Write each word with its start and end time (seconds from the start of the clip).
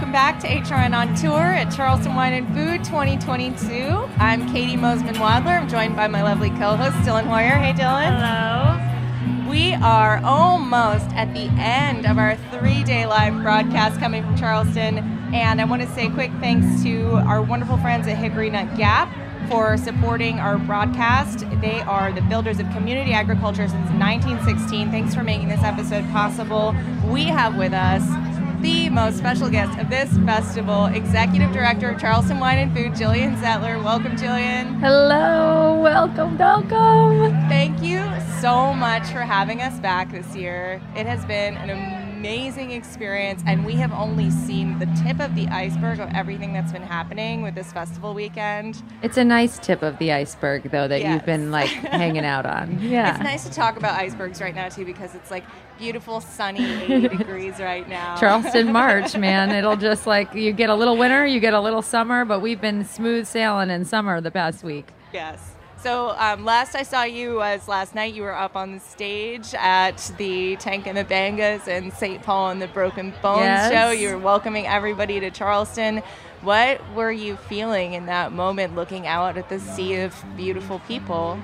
welcome 0.00 0.12
back 0.12 0.40
to 0.40 0.48
HRN 0.48 0.96
on 0.96 1.14
Tour 1.14 1.42
at 1.42 1.70
Charleston 1.70 2.14
Wine 2.14 2.32
and 2.32 2.46
Food 2.54 2.82
2022. 2.84 4.08
I'm 4.16 4.50
Katie 4.50 4.74
Mosman 4.74 5.16
Wadler. 5.16 5.60
I'm 5.60 5.68
joined 5.68 5.94
by 5.94 6.08
my 6.08 6.22
lovely 6.22 6.48
co 6.48 6.74
host, 6.74 6.96
Dylan 7.06 7.24
Hoyer. 7.24 7.58
Hey, 7.58 7.74
Dylan. 7.74 8.16
Hello. 8.16 9.50
We 9.50 9.74
are 9.74 10.18
almost 10.24 11.04
at 11.10 11.34
the 11.34 11.50
end 11.60 12.06
of 12.06 12.16
our 12.16 12.36
three 12.50 12.82
day 12.82 13.04
live 13.04 13.42
broadcast 13.42 14.00
coming 14.00 14.22
from 14.22 14.38
Charleston. 14.38 15.00
And 15.34 15.60
I 15.60 15.66
want 15.66 15.82
to 15.82 15.88
say 15.88 16.06
a 16.06 16.10
quick 16.10 16.30
thanks 16.40 16.82
to 16.84 17.16
our 17.16 17.42
wonderful 17.42 17.76
friends 17.76 18.08
at 18.08 18.16
Hickory 18.16 18.48
Nut 18.48 18.74
Gap 18.78 19.14
for 19.50 19.76
supporting 19.76 20.38
our 20.38 20.56
broadcast. 20.56 21.40
They 21.60 21.80
are 21.80 22.10
the 22.10 22.22
builders 22.22 22.58
of 22.58 22.70
community 22.70 23.12
agriculture 23.12 23.68
since 23.68 23.90
1916. 23.90 24.90
Thanks 24.90 25.14
for 25.14 25.22
making 25.22 25.48
this 25.48 25.62
episode 25.62 26.08
possible. 26.10 26.74
We 27.04 27.24
have 27.24 27.58
with 27.58 27.74
us 27.74 28.29
the 28.62 28.90
most 28.90 29.16
special 29.16 29.48
guest 29.48 29.78
of 29.78 29.88
this 29.88 30.10
festival, 30.26 30.86
Executive 30.86 31.50
Director 31.52 31.90
of 31.90 32.00
Charleston 32.00 32.40
Wine 32.40 32.58
and 32.58 32.76
Food, 32.76 32.94
Gillian 32.94 33.36
Zettler. 33.36 33.82
Welcome, 33.82 34.16
Gillian. 34.16 34.74
Hello. 34.80 35.80
Welcome, 35.80 36.36
welcome. 36.36 37.32
Thank 37.48 37.82
you 37.82 38.04
so 38.40 38.74
much 38.74 39.06
for 39.08 39.20
having 39.20 39.62
us 39.62 39.78
back 39.80 40.12
this 40.12 40.36
year. 40.36 40.82
It 40.94 41.06
has 41.06 41.24
been 41.24 41.56
an 41.56 41.70
amazing 41.70 42.09
experience, 42.24 43.42
and 43.46 43.64
we 43.64 43.74
have 43.74 43.92
only 43.92 44.30
seen 44.30 44.78
the 44.78 44.86
tip 45.04 45.20
of 45.20 45.34
the 45.34 45.46
iceberg 45.48 46.00
of 46.00 46.08
everything 46.14 46.52
that's 46.52 46.72
been 46.72 46.82
happening 46.82 47.42
with 47.42 47.54
this 47.54 47.72
festival 47.72 48.14
weekend. 48.14 48.82
It's 49.02 49.16
a 49.16 49.24
nice 49.24 49.58
tip 49.58 49.82
of 49.82 49.98
the 49.98 50.12
iceberg, 50.12 50.70
though, 50.70 50.86
that 50.88 51.00
Yes. 51.00 51.14
you've 51.14 51.26
been 51.26 51.50
like 51.50 51.68
hanging 51.70 52.24
out 52.24 52.46
on. 52.46 52.78
Yeah. 52.80 53.14
It's 53.14 53.22
nice 53.24 53.44
to 53.44 53.50
talk 53.52 53.76
about 53.76 53.98
icebergs 53.98 54.40
right 54.40 54.54
now, 54.54 54.68
too, 54.68 54.84
because 54.84 55.14
it's 55.14 55.30
like 55.30 55.44
beautiful, 55.78 56.20
sunny 56.20 56.64
80 56.82 57.08
degrees 57.16 57.58
right 57.58 57.88
now. 57.88 58.16
Charleston 58.16 58.72
March, 58.72 59.16
man. 59.18 59.50
It'll 59.50 59.76
just 59.76 60.06
like 60.06 60.34
you 60.34 60.52
get 60.52 60.70
a 60.70 60.74
little 60.74 60.96
winter, 60.96 61.24
you 61.26 61.40
get 61.40 61.54
a 61.54 61.60
little 61.60 61.82
summer, 61.82 62.24
but 62.24 62.40
we've 62.40 62.60
been 62.60 62.84
smooth 62.84 63.26
sailing 63.26 63.70
in 63.70 63.84
summer 63.84 64.20
the 64.20 64.30
past 64.30 64.62
week. 64.62 64.88
Yes. 65.12 65.49
So 65.82 66.10
um, 66.18 66.44
last 66.44 66.74
I 66.74 66.82
saw 66.82 67.04
you 67.04 67.36
was 67.36 67.66
last 67.66 67.94
night. 67.94 68.12
You 68.12 68.22
were 68.22 68.34
up 68.34 68.54
on 68.54 68.72
the 68.74 68.80
stage 68.80 69.54
at 69.54 70.12
the 70.18 70.56
Tank 70.56 70.86
and 70.86 70.98
the 70.98 71.04
Bangas 71.06 71.66
and 71.68 71.90
St. 71.94 72.22
Paul 72.22 72.50
and 72.50 72.60
the 72.60 72.68
Broken 72.68 73.14
Bones 73.22 73.40
Yes. 73.44 73.72
show. 73.72 73.90
You 73.90 74.10
were 74.10 74.18
welcoming 74.18 74.66
everybody 74.66 75.20
to 75.20 75.30
Charleston. 75.30 76.02
What 76.42 76.82
were 76.94 77.10
you 77.12 77.36
feeling 77.36 77.94
in 77.94 78.06
that 78.06 78.30
moment, 78.32 78.74
looking 78.76 79.06
out 79.06 79.38
at 79.38 79.48
the 79.48 79.58
sea 79.58 79.96
of 80.00 80.14
beautiful 80.36 80.80
people? 80.80 81.38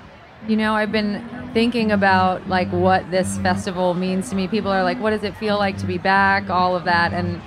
You 0.47 0.57
know, 0.57 0.75
I've 0.75 0.92
been 0.92 1.27
thinking 1.55 1.91
about 1.91 2.47
like 2.47 2.69
what 2.69 3.11
this 3.11 3.39
festival 3.39 3.95
means 3.95 4.29
to 4.31 4.37
me. 4.37 4.48
People 4.48 4.70
are 4.70 4.83
like, 4.84 5.01
"What 5.01 5.11
does 5.11 5.25
it 5.25 5.34
feel 5.37 5.57
like 5.57 5.79
to 5.79 5.87
be 5.87 5.97
back?" 5.98 6.51
All 6.51 6.77
of 6.77 6.84
that, 6.84 7.12
and 7.14 7.41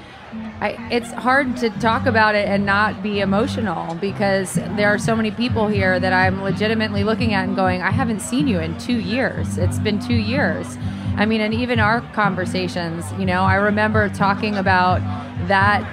I, 0.61 0.77
it's 0.91 1.11
hard 1.11 1.57
to 1.57 1.69
talk 1.69 2.05
about 2.05 2.35
it 2.35 2.47
and 2.47 2.65
not 2.65 3.01
be 3.01 3.21
emotional 3.21 3.95
because 3.95 4.55
there 4.55 4.89
are 4.89 4.97
so 4.97 5.15
many 5.15 5.31
people 5.31 5.67
here 5.67 5.99
that 5.99 6.13
I'm 6.13 6.43
legitimately 6.43 7.03
looking 7.03 7.33
at 7.33 7.47
and 7.47 7.55
going, 7.55 7.81
"I 7.81 7.91
haven't 7.91 8.19
seen 8.19 8.47
you 8.47 8.59
in 8.59 8.77
two 8.77 8.99
years. 8.99 9.57
It's 9.57 9.79
been 9.79 9.99
two 9.99 10.15
years." 10.15 10.77
I 11.17 11.25
mean, 11.25 11.41
and 11.41 11.53
even 11.53 11.79
our 11.79 12.01
conversations, 12.13 13.05
you 13.17 13.25
know, 13.25 13.43
I 13.43 13.55
remember 13.55 14.09
talking 14.09 14.55
about 14.55 15.01
that 15.47 15.83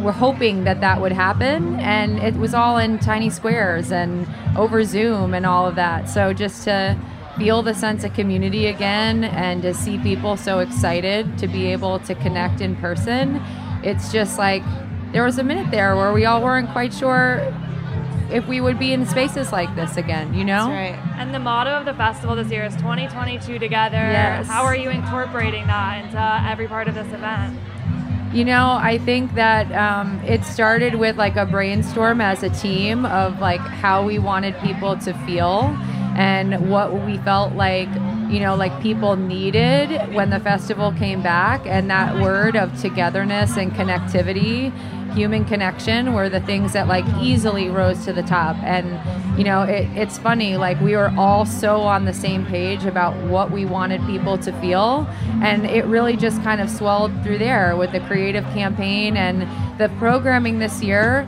we're 0.00 0.12
hoping 0.12 0.64
that 0.64 0.80
that 0.80 1.00
would 1.00 1.12
happen 1.12 1.80
and 1.80 2.18
it 2.18 2.34
was 2.36 2.54
all 2.54 2.78
in 2.78 2.98
tiny 2.98 3.30
squares 3.30 3.90
and 3.90 4.28
over 4.56 4.84
zoom 4.84 5.34
and 5.34 5.46
all 5.46 5.66
of 5.66 5.74
that 5.74 6.08
so 6.08 6.32
just 6.32 6.62
to 6.64 6.96
feel 7.36 7.62
the 7.62 7.74
sense 7.74 8.04
of 8.04 8.12
community 8.12 8.66
again 8.66 9.24
and 9.24 9.62
to 9.62 9.72
see 9.72 9.98
people 9.98 10.36
so 10.36 10.58
excited 10.58 11.38
to 11.38 11.48
be 11.48 11.66
able 11.66 11.98
to 12.00 12.14
connect 12.16 12.60
in 12.60 12.76
person 12.76 13.40
it's 13.82 14.12
just 14.12 14.38
like 14.38 14.62
there 15.12 15.24
was 15.24 15.38
a 15.38 15.44
minute 15.44 15.70
there 15.70 15.96
where 15.96 16.12
we 16.12 16.24
all 16.24 16.42
weren't 16.42 16.70
quite 16.70 16.92
sure 16.92 17.54
if 18.30 18.46
we 18.46 18.60
would 18.60 18.78
be 18.78 18.92
in 18.92 19.06
spaces 19.06 19.52
like 19.52 19.74
this 19.74 19.96
again 19.96 20.34
you 20.34 20.44
know 20.44 20.68
That's 20.68 20.98
right. 20.98 21.08
And 21.18 21.34
the 21.34 21.38
motto 21.40 21.70
of 21.70 21.84
the 21.84 21.94
festival 21.94 22.36
this 22.36 22.48
year 22.50 22.64
is 22.64 22.76
2022 22.76 23.58
together. 23.58 23.96
Yes. 23.96 24.46
How 24.46 24.62
are 24.62 24.76
you 24.76 24.88
incorporating 24.88 25.66
that 25.66 26.04
into 26.04 26.48
every 26.48 26.68
part 26.68 26.86
of 26.86 26.94
this 26.94 27.12
event? 27.12 27.58
You 28.32 28.44
know, 28.44 28.78
I 28.80 28.98
think 28.98 29.34
that 29.34 29.72
um, 29.72 30.20
it 30.20 30.44
started 30.44 30.94
with 30.94 31.16
like 31.16 31.34
a 31.36 31.44
brainstorm 31.44 32.20
as 32.20 32.42
a 32.44 32.50
team 32.50 33.04
of 33.06 33.40
like 33.40 33.58
how 33.60 34.04
we 34.06 34.20
wanted 34.20 34.56
people 34.60 34.96
to 34.98 35.12
feel 35.26 35.76
and 36.14 36.70
what 36.70 36.92
we 37.04 37.18
felt 37.18 37.54
like, 37.54 37.88
you 38.28 38.40
know, 38.40 38.54
like 38.54 38.80
people 38.82 39.16
needed 39.16 40.14
when 40.14 40.30
the 40.30 40.40
festival 40.40 40.92
came 40.92 41.22
back. 41.22 41.66
And 41.66 41.90
that 41.90 42.20
word 42.20 42.56
of 42.56 42.78
togetherness 42.80 43.56
and 43.56 43.72
connectivity, 43.72 44.72
human 45.14 45.44
connection, 45.44 46.12
were 46.12 46.28
the 46.28 46.40
things 46.40 46.74
that 46.74 46.88
like 46.88 47.06
easily 47.20 47.68
rose 47.68 48.04
to 48.04 48.12
the 48.12 48.22
top. 48.22 48.56
And, 48.62 49.38
you 49.38 49.44
know, 49.44 49.62
it, 49.62 49.88
it's 49.96 50.18
funny, 50.18 50.56
like 50.56 50.80
we 50.80 50.94
were 50.94 51.12
all 51.16 51.46
so 51.46 51.80
on 51.80 52.04
the 52.04 52.12
same 52.12 52.44
page 52.44 52.84
about 52.84 53.16
what 53.28 53.50
we 53.50 53.64
wanted 53.64 54.04
people 54.06 54.36
to 54.38 54.52
feel. 54.60 55.08
And 55.42 55.64
it 55.64 55.86
really 55.86 56.16
just 56.16 56.42
kind 56.42 56.60
of 56.60 56.68
swelled 56.68 57.12
through 57.22 57.38
there 57.38 57.76
with 57.76 57.92
the 57.92 58.00
creative 58.00 58.44
campaign 58.46 59.16
and 59.16 59.42
the 59.78 59.88
programming 59.98 60.58
this 60.58 60.82
year 60.82 61.26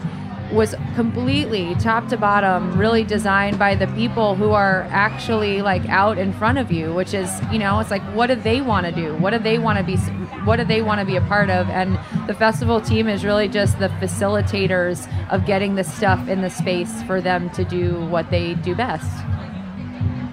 was 0.53 0.75
completely 0.95 1.75
top 1.77 2.09
to 2.09 2.17
bottom 2.17 2.77
really 2.79 3.05
designed 3.05 3.59
by 3.59 3.75
the 3.75 3.87
people 3.89 4.35
who 4.35 4.51
are 4.51 4.83
actually 4.91 5.63
like 5.63 5.87
out 5.89 6.19
in 6.19 6.33
front 6.33 6.59
of 6.59 6.73
you 6.73 6.93
which 6.93 7.15
is 7.15 7.41
you 7.53 7.59
know 7.59 7.79
it's 7.81 7.91
like 7.91 8.03
what 8.15 8.27
do 8.27 8.35
they 8.35 8.61
want 8.61 8.87
to 8.87 8.93
do? 8.93 9.15
What 9.17 9.31
do 9.31 9.39
they 9.39 9.59
want 9.59 9.79
to 9.79 9.85
be 9.85 9.97
what 10.45 10.57
do 10.57 10.65
they 10.65 10.83
want 10.83 11.01
to 11.01 11.07
be 11.07 11.17
a 11.17 11.21
part 11.23 11.51
of? 11.51 11.69
And 11.69 11.99
the 12.27 12.35
festival 12.35 12.81
team 12.81 13.09
is 13.09 13.25
really 13.25 13.49
just 13.49 13.79
the 13.79 13.89
facilitators 13.89 15.09
of 15.31 15.47
getting 15.47 15.75
the 15.75 15.85
stuff 15.85 16.29
in 16.29 16.41
the 16.41 16.51
space 16.51 17.03
for 17.03 17.21
them 17.21 17.51
to 17.51 17.65
do 17.65 18.05
what 18.07 18.31
they 18.31 18.55
do 18.55 18.75
best 18.75 19.11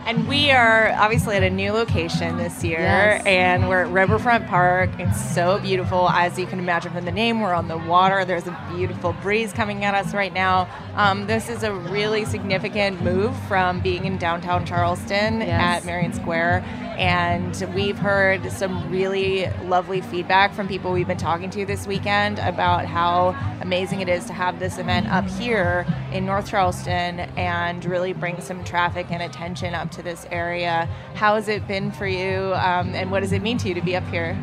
And 0.07 0.25
we 0.25 0.51
are 0.51 0.93
obviously 0.97 1.35
at 1.35 1.43
a 1.43 1.49
new 1.49 1.73
location 1.73 2.37
this 2.37 2.63
year, 2.63 2.79
Yes. 2.79 3.23
and 3.25 3.67
we're 3.67 3.81
at 3.83 3.89
Riverfront 3.91 4.47
Park. 4.47 4.89
It's 4.99 5.19
so 5.35 5.59
beautiful, 5.59 6.09
as 6.09 6.39
you 6.39 6.45
can 6.45 6.59
imagine 6.59 6.93
from 6.93 7.03
the 7.03 7.11
name. 7.11 7.41
We're 7.41 7.53
on 7.53 7.67
the 7.67 7.77
water. 7.77 8.23
There's 8.23 8.47
a 8.47 8.57
beautiful 8.73 9.11
breeze 9.21 9.51
coming 9.51 9.83
at 9.83 9.93
us 9.95 10.13
right 10.13 10.31
now. 10.31 10.69
Um, 10.95 11.27
this 11.27 11.49
is 11.49 11.63
a 11.63 11.73
really 11.73 12.23
significant 12.23 13.01
move 13.03 13.35
from 13.49 13.81
being 13.81 14.05
in 14.05 14.17
downtown 14.17 14.65
Charleston 14.65 15.41
Yes. 15.41 15.49
at 15.81 15.85
Marion 15.85 16.13
Square, 16.13 16.63
and 16.97 17.55
we've 17.75 17.97
heard 17.97 18.51
some 18.51 18.89
really 18.89 19.47
lovely 19.65 20.01
feedback 20.01 20.53
from 20.53 20.67
people 20.67 20.91
we've 20.91 21.07
been 21.07 21.15
talking 21.15 21.49
to 21.51 21.63
this 21.65 21.85
weekend 21.85 22.39
about 22.39 22.85
how 22.85 23.35
amazing 23.61 24.01
it 24.01 24.09
is 24.09 24.25
to 24.25 24.33
have 24.33 24.59
this 24.59 24.79
event 24.79 25.07
up 25.07 25.27
here 25.29 25.85
in 26.11 26.25
North 26.25 26.49
Charleston 26.49 27.19
and 27.37 27.85
really 27.85 28.13
bring 28.13 28.41
some 28.41 28.63
traffic 28.63 29.07
and 29.11 29.21
attention 29.21 29.75
up 29.75 29.91
to 29.91 30.01
this 30.01 30.25
area. 30.31 30.89
How 31.13 31.35
has 31.35 31.47
it 31.47 31.67
been 31.67 31.91
for 31.91 32.07
you, 32.07 32.53
um, 32.55 32.95
and 32.95 33.11
what 33.11 33.19
does 33.19 33.31
it 33.31 33.43
mean 33.43 33.59
to 33.59 33.67
you 33.67 33.75
to 33.75 33.81
be 33.81 33.95
up 33.95 34.07
here? 34.07 34.35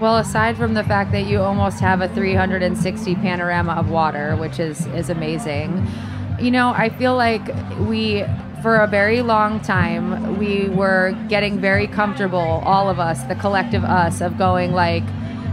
Well, 0.00 0.16
aside 0.16 0.56
from 0.56 0.74
the 0.74 0.82
fact 0.82 1.12
that 1.12 1.26
you 1.26 1.40
almost 1.40 1.78
have 1.78 2.00
a 2.00 2.08
360 2.08 3.14
panorama 3.16 3.74
of 3.74 3.90
water, 3.90 4.34
which 4.34 4.58
is 4.58 4.86
is 4.88 5.08
amazing, 5.08 5.86
you 6.40 6.50
know, 6.50 6.72
I 6.76 6.88
feel 6.88 7.14
like 7.14 7.46
we 7.78 8.24
for 8.62 8.76
a 8.76 8.86
very 8.86 9.22
long 9.22 9.60
time 9.60 10.38
we 10.38 10.68
were 10.68 11.12
getting 11.28 11.60
very 11.60 11.86
comfortable 11.88 12.38
all 12.64 12.88
of 12.88 13.00
us, 13.00 13.22
the 13.24 13.34
collective 13.34 13.82
us 13.84 14.20
of 14.20 14.38
going 14.38 14.72
like 14.72 15.02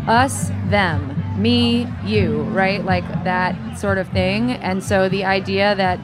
us, 0.07 0.49
them, 0.69 1.15
me, 1.41 1.87
you, 2.05 2.43
right? 2.43 2.85
Like 2.85 3.05
that 3.23 3.77
sort 3.77 3.97
of 3.97 4.07
thing. 4.09 4.51
And 4.51 4.83
so 4.83 5.09
the 5.09 5.25
idea 5.25 5.75
that 5.75 5.99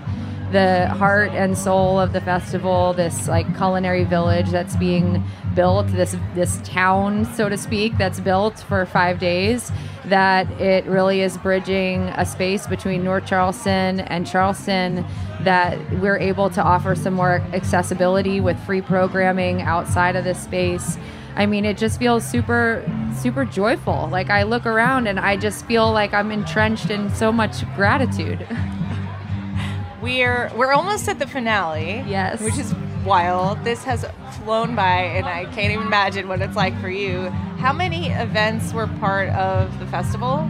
the 0.52 0.88
heart 0.88 1.32
and 1.32 1.58
soul 1.58 2.00
of 2.00 2.14
the 2.14 2.22
festival, 2.22 2.94
this 2.94 3.28
like 3.28 3.56
culinary 3.58 4.04
village 4.04 4.50
that's 4.50 4.76
being 4.76 5.24
built, 5.54 5.88
this 5.88 6.16
this 6.34 6.60
town, 6.64 7.26
so 7.26 7.50
to 7.50 7.58
speak, 7.58 7.98
that's 7.98 8.20
built 8.20 8.60
for 8.60 8.86
five 8.86 9.20
days, 9.20 9.72
that 10.06 10.50
it 10.62 10.86
really 10.86 11.22
is 11.22 11.38
bridging 11.38 12.04
a 12.10 12.26
space 12.26 12.68
between 12.68 13.04
North 13.04 13.26
Charleston 13.26 14.02
and 14.02 14.28
Charleston 14.28 15.06
that 15.46 15.80
we're 16.00 16.18
able 16.18 16.50
to 16.50 16.62
offer 16.62 16.96
some 16.96 17.14
more 17.14 17.42
accessibility 17.54 18.40
with 18.40 18.60
free 18.66 18.82
programming 18.82 19.62
outside 19.62 20.16
of 20.16 20.24
this 20.24 20.42
space. 20.42 20.98
I 21.36 21.46
mean, 21.46 21.66
it 21.66 21.78
just 21.78 22.00
feels 22.00 22.26
super, 22.26 22.84
super 23.18 23.46
joyful. 23.46 24.08
Like 24.12 24.30
I 24.30 24.44
look 24.44 24.66
around 24.66 25.08
and 25.08 25.20
I 25.20 25.38
just 25.38 25.66
feel 25.66 25.92
like 25.92 26.14
I'm 26.14 26.32
entrenched 26.32 26.90
in 26.90 27.10
so 27.14 27.32
much 27.32 27.66
gratitude. 27.76 28.46
We're 30.02 30.52
we're 30.56 30.74
almost 30.74 31.08
at 31.10 31.18
the 31.18 31.26
finale. 31.26 32.04
Yes. 32.06 32.40
Which 32.40 32.60
is 32.60 32.76
wild. 33.04 33.64
This 33.64 33.84
has 33.86 34.06
flown 34.44 34.76
by 34.76 34.98
and 35.02 35.26
I 35.26 35.46
can't 35.46 35.74
even 35.74 35.88
imagine 35.88 36.28
what 36.28 36.42
it's 36.42 36.56
like 36.56 36.80
for 36.80 36.90
you. 36.90 37.30
How 37.58 37.74
many 37.74 38.12
events 38.12 38.72
were 38.72 38.86
part 38.86 39.30
of 39.30 39.80
the 39.80 39.88
festival? 39.88 40.48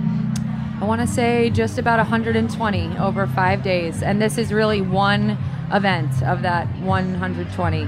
I 0.82 0.84
want 0.84 1.00
to 1.00 1.08
say 1.08 1.50
just 1.50 1.78
about 1.78 2.00
120 2.00 2.98
over 2.98 3.28
five 3.28 3.64
days. 3.64 4.04
And 4.04 4.22
this 4.22 4.38
is 4.38 4.52
really 4.52 4.82
one 4.82 5.38
event 5.72 6.22
of 6.24 6.42
that 6.42 6.68
120. 6.80 7.88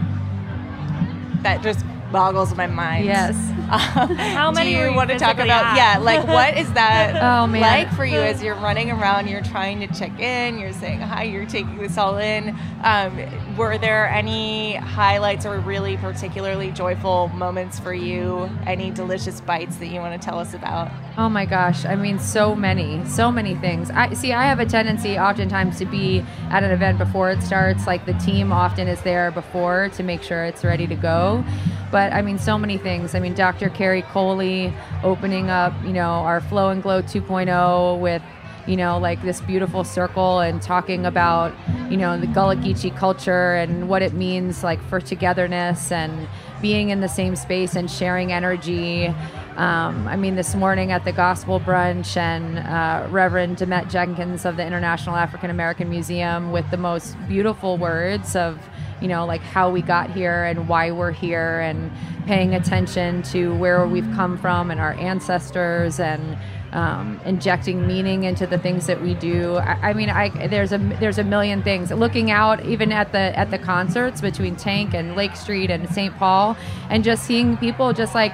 That 1.44 1.62
just 1.62 1.86
boggles 2.12 2.56
my 2.56 2.68
mind. 2.68 3.06
Yes. 3.06 3.36
How 3.68 4.52
many 4.52 4.74
Do 4.74 4.80
you 4.80 4.94
want 4.94 5.10
to 5.10 5.20
talk 5.20 5.36
about? 5.36 5.66
at? 5.66 5.76
Yeah, 5.76 5.98
like 6.00 6.26
what 6.26 6.58
is 6.58 6.72
that 6.74 7.16
Oh, 7.22 7.52
like 7.52 7.92
for 7.94 8.06
you 8.06 8.20
as 8.20 8.42
you're 8.42 8.56
running 8.56 8.92
around? 8.92 9.28
You're 9.28 9.42
trying 9.42 9.80
to 9.82 9.88
check 9.88 10.18
in. 10.20 10.58
You're 10.58 10.74
saying 10.74 11.00
hi. 11.02 11.24
You're 11.24 11.46
taking 11.46 11.78
this 11.78 11.98
all 11.98 12.18
in. 12.18 12.58
Um, 12.84 13.56
were 13.58 13.78
there 13.78 14.08
any 14.08 14.76
highlights 14.76 15.46
or 15.46 15.60
really 15.60 15.98
particularly 15.98 16.72
joyful 16.72 17.28
moments 17.30 17.80
for 17.80 17.94
you? 17.94 18.50
Any 18.66 18.92
delicious 18.92 19.42
bites 19.42 19.78
that 19.78 19.88
you 19.88 20.00
want 20.00 20.20
to 20.20 20.26
tell 20.26 20.40
us 20.40 20.54
about? 20.54 20.92
Oh 21.18 21.28
my 21.28 21.46
gosh, 21.46 21.84
I 21.84 21.96
mean 21.96 22.20
so 22.20 22.56
many, 22.56 23.04
so 23.06 23.32
many 23.32 23.56
things. 23.56 23.90
I 23.90 24.14
see 24.14 24.32
I 24.34 24.46
have 24.46 24.60
a 24.60 24.66
tendency 24.66 25.18
oftentimes 25.18 25.78
to 25.80 25.86
be 25.86 26.24
at 26.52 26.64
an 26.64 26.72
event 26.72 27.00
before 27.00 27.32
it 27.32 27.42
starts, 27.42 27.88
like 27.88 28.06
the 28.06 28.14
team 28.14 28.54
often 28.54 28.88
is 28.88 29.02
there 29.02 29.32
before 29.32 29.90
to 29.90 30.04
make 30.04 30.22
sure 30.24 30.46
it's 30.46 30.64
ready 30.64 30.88
to 30.88 30.96
go. 30.96 31.44
But 31.92 32.14
I 32.14 32.22
mean 32.22 32.38
so 32.38 32.58
many 32.58 32.78
things. 32.78 33.16
I 33.16 33.20
mean 33.20 33.34
Dr. 33.34 33.70
Carrie 33.70 34.02
Coley 34.02 34.74
opening 35.04 35.50
up, 35.50 35.74
you 35.84 35.94
know, 35.94 36.10
our 36.10 36.42
Flow 36.42 36.70
and 36.70 36.84
Glow 36.84 37.02
2.0 37.02 38.00
with 38.00 38.22
you 38.68 38.76
know, 38.76 38.98
like 38.98 39.22
this 39.24 39.40
beautiful 39.42 39.84
circle 39.84 40.42
and 40.42 40.62
talking 40.62 41.06
about, 41.06 41.54
you 41.90 41.96
know, 41.96 42.20
the 42.20 42.28
Gullah 42.28 42.58
Geechee 42.58 42.96
culture 42.96 43.56
and 43.56 43.88
what 43.88 44.02
it 44.02 44.14
means 44.14 44.62
like 44.62 44.84
for 44.90 45.00
togetherness 45.00 45.92
and 45.92 46.28
being 46.62 46.90
in 46.90 47.00
the 47.00 47.08
same 47.08 47.36
space 47.38 47.76
and 47.76 47.90
sharing 47.90 48.34
energy. 48.34 49.08
Um, 49.56 50.08
I 50.08 50.18
mean, 50.18 50.36
this 50.36 50.54
morning 50.54 50.92
at 50.92 51.06
the 51.06 51.14
gospel 51.14 51.60
brunch 51.62 52.18
and 52.18 52.60
uh, 52.60 53.08
Reverend 53.10 53.58
Demet 53.58 53.90
Jenkins 53.90 54.46
of 54.46 54.58
the 54.58 54.66
International 54.66 55.16
African 55.16 55.50
American 55.50 55.90
Museum 55.90 56.52
with 56.52 56.70
the 56.70 56.78
most 56.78 57.16
beautiful 57.28 57.78
words 57.78 58.36
of, 58.36 58.60
you 59.02 59.08
know, 59.08 59.26
like 59.26 59.42
how 59.42 59.70
we 59.70 59.82
got 59.82 60.12
here 60.12 60.44
and 60.44 60.68
why 60.68 60.92
we're 60.92 61.12
here 61.12 61.60
and 61.60 61.92
paying 62.26 62.56
attention 62.56 63.24
to 63.24 63.56
where 63.56 63.88
we've 63.88 64.10
come 64.16 64.38
from 64.38 64.72
and 64.72 64.80
our 64.80 64.94
ancestors 64.94 66.00
and 66.00 66.38
um, 66.74 67.20
injecting 67.26 67.88
meaning 67.88 68.24
into 68.24 68.46
the 68.46 68.58
things 68.58 68.88
that 68.88 69.02
we 69.02 69.14
do. 69.16 69.56
I, 69.56 69.90
I 69.90 69.94
mean, 69.94 70.10
I, 70.10 70.48
there's 70.48 70.74
a 70.74 70.78
there's 70.78 71.18
a 71.18 71.24
million 71.24 71.64
things. 71.64 71.92
Looking 71.92 72.32
out 72.32 72.64
even 72.66 72.92
at 72.92 73.12
the 73.12 73.38
at 73.38 73.52
the 73.52 73.58
concerts 73.58 74.22
between 74.22 74.56
Tank 74.56 74.94
and 74.94 75.16
Lake 75.16 75.36
Street 75.36 75.72
and 75.72 75.90
St. 75.90 76.16
Paul, 76.18 76.58
and 76.90 77.04
just 77.04 77.24
seeing 77.24 77.58
people 77.58 77.94
just 77.94 78.14
like 78.14 78.34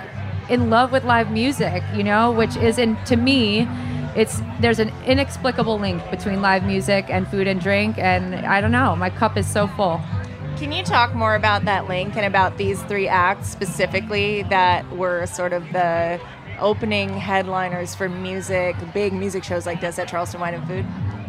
in 0.50 0.70
love 0.70 0.92
with 0.92 1.04
live 1.04 1.32
music, 1.32 1.84
you 1.96 2.04
know, 2.04 2.32
which 2.32 2.56
is 2.58 2.78
in 2.78 2.98
to 3.06 3.16
me. 3.16 3.68
It's 4.16 4.42
there's 4.60 4.80
an 4.80 4.92
inexplicable 5.06 5.80
link 5.80 6.08
between 6.12 6.42
live 6.42 6.64
music 6.64 7.06
and 7.10 7.28
food 7.28 7.48
and 7.48 7.60
drink, 7.60 7.98
and 7.98 8.36
I 8.36 8.62
don't 8.62 8.72
know. 8.72 8.96
My 8.96 9.10
cup 9.10 9.38
is 9.38 9.48
so 9.48 9.68
full. 9.68 10.02
Can 10.58 10.72
you 10.72 10.84
talk 10.84 11.14
more 11.14 11.36
about 11.36 11.66
that 11.66 11.88
link 11.88 12.16
and 12.16 12.26
about 12.26 12.58
these 12.58 12.82
three 12.84 13.08
acts 13.08 13.50
specifically 13.50 14.44
that 14.44 14.90
were 14.96 15.26
sort 15.26 15.52
of 15.52 15.64
the 15.74 16.22
opening 16.60 17.10
headliners 17.10 17.96
for 17.96 18.08
music, 18.08 18.76
big 18.94 19.14
music 19.14 19.44
shows 19.44 19.66
like 19.66 19.82
this 19.82 20.00
at 20.00 20.08
Charleston 20.08 20.40
Wine 20.40 20.54
and 20.54 20.68
Food? 20.68 20.86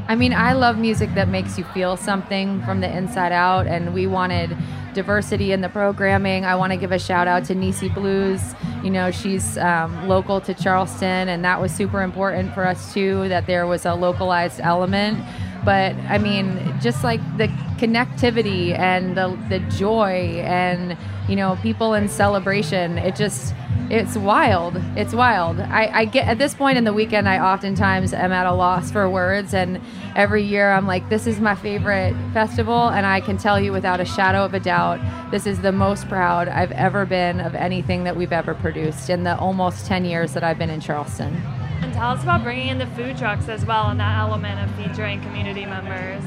I 0.06 0.14
mean, 0.14 0.34
I 0.34 0.52
love 0.52 0.78
music 0.78 1.14
that 1.14 1.28
makes 1.28 1.56
you 1.56 1.64
feel 1.64 1.96
something 1.96 2.62
from 2.64 2.80
the 2.80 2.94
inside 2.94 3.32
out, 3.32 3.66
and 3.66 3.94
we 3.94 4.06
wanted 4.06 4.56
diversity 4.92 5.50
in 5.50 5.62
the 5.62 5.70
programming. 5.70 6.44
I 6.44 6.54
want 6.54 6.72
to 6.72 6.76
give 6.76 6.92
a 6.92 6.98
shout 6.98 7.26
out 7.26 7.44
to 7.46 7.54
Niecy 7.54 7.92
Blues. 7.92 8.54
You 8.84 8.90
know, 8.90 9.10
she's 9.10 9.56
um, 9.56 10.06
local 10.06 10.42
to 10.42 10.52
Charleston, 10.52 11.28
and 11.28 11.42
that 11.44 11.60
was 11.60 11.72
super 11.72 12.02
important 12.02 12.52
for 12.52 12.66
us 12.66 12.92
too, 12.92 13.28
that 13.30 13.46
there 13.46 13.66
was 13.66 13.86
a 13.86 13.94
localized 13.94 14.60
element. 14.60 15.18
But 15.64 15.96
I 16.10 16.18
mean, 16.18 16.60
just 16.80 17.02
like 17.02 17.20
the 17.38 17.48
connectivity 17.84 18.76
and 18.78 19.16
the, 19.16 19.38
the 19.48 19.58
joy 19.76 20.40
and, 20.42 20.96
you 21.28 21.36
know, 21.36 21.58
people 21.62 21.92
in 21.94 22.08
celebration, 22.08 22.96
it 22.96 23.14
just, 23.14 23.54
it's 23.90 24.16
wild. 24.16 24.76
It's 24.96 25.12
wild. 25.12 25.60
I, 25.60 25.90
I 25.92 26.04
get 26.06 26.26
at 26.26 26.38
this 26.38 26.54
point 26.54 26.78
in 26.78 26.84
the 26.84 26.92
weekend, 26.94 27.28
I 27.28 27.38
oftentimes 27.38 28.14
am 28.14 28.32
at 28.32 28.46
a 28.46 28.52
loss 28.52 28.90
for 28.90 29.08
words, 29.10 29.52
and 29.52 29.80
every 30.16 30.42
year 30.42 30.72
I'm 30.72 30.86
like, 30.86 31.10
this 31.10 31.26
is 31.26 31.40
my 31.40 31.54
favorite 31.54 32.14
festival, 32.32 32.88
and 32.88 33.04
I 33.04 33.20
can 33.20 33.36
tell 33.36 33.60
you 33.60 33.72
without 33.72 34.00
a 34.00 34.06
shadow 34.06 34.44
of 34.44 34.54
a 34.54 34.60
doubt, 34.60 35.00
this 35.30 35.46
is 35.46 35.60
the 35.60 35.72
most 35.72 36.08
proud 36.08 36.48
I've 36.48 36.72
ever 36.72 37.04
been 37.04 37.40
of 37.40 37.54
anything 37.54 38.04
that 38.04 38.16
we've 38.16 38.32
ever 38.32 38.54
produced 38.54 39.10
in 39.10 39.24
the 39.24 39.36
almost 39.38 39.86
10 39.86 40.06
years 40.06 40.32
that 40.32 40.42
I've 40.42 40.58
been 40.58 40.70
in 40.70 40.80
Charleston. 40.80 41.34
And 41.82 41.92
tell 41.92 42.12
us 42.12 42.22
about 42.22 42.42
bringing 42.42 42.68
in 42.68 42.78
the 42.78 42.86
food 42.88 43.18
trucks 43.18 43.48
as 43.50 43.66
well 43.66 43.88
and 43.88 44.00
that 44.00 44.18
element 44.18 44.58
of 44.60 44.74
featuring 44.76 45.20
community 45.20 45.66
members. 45.66 46.22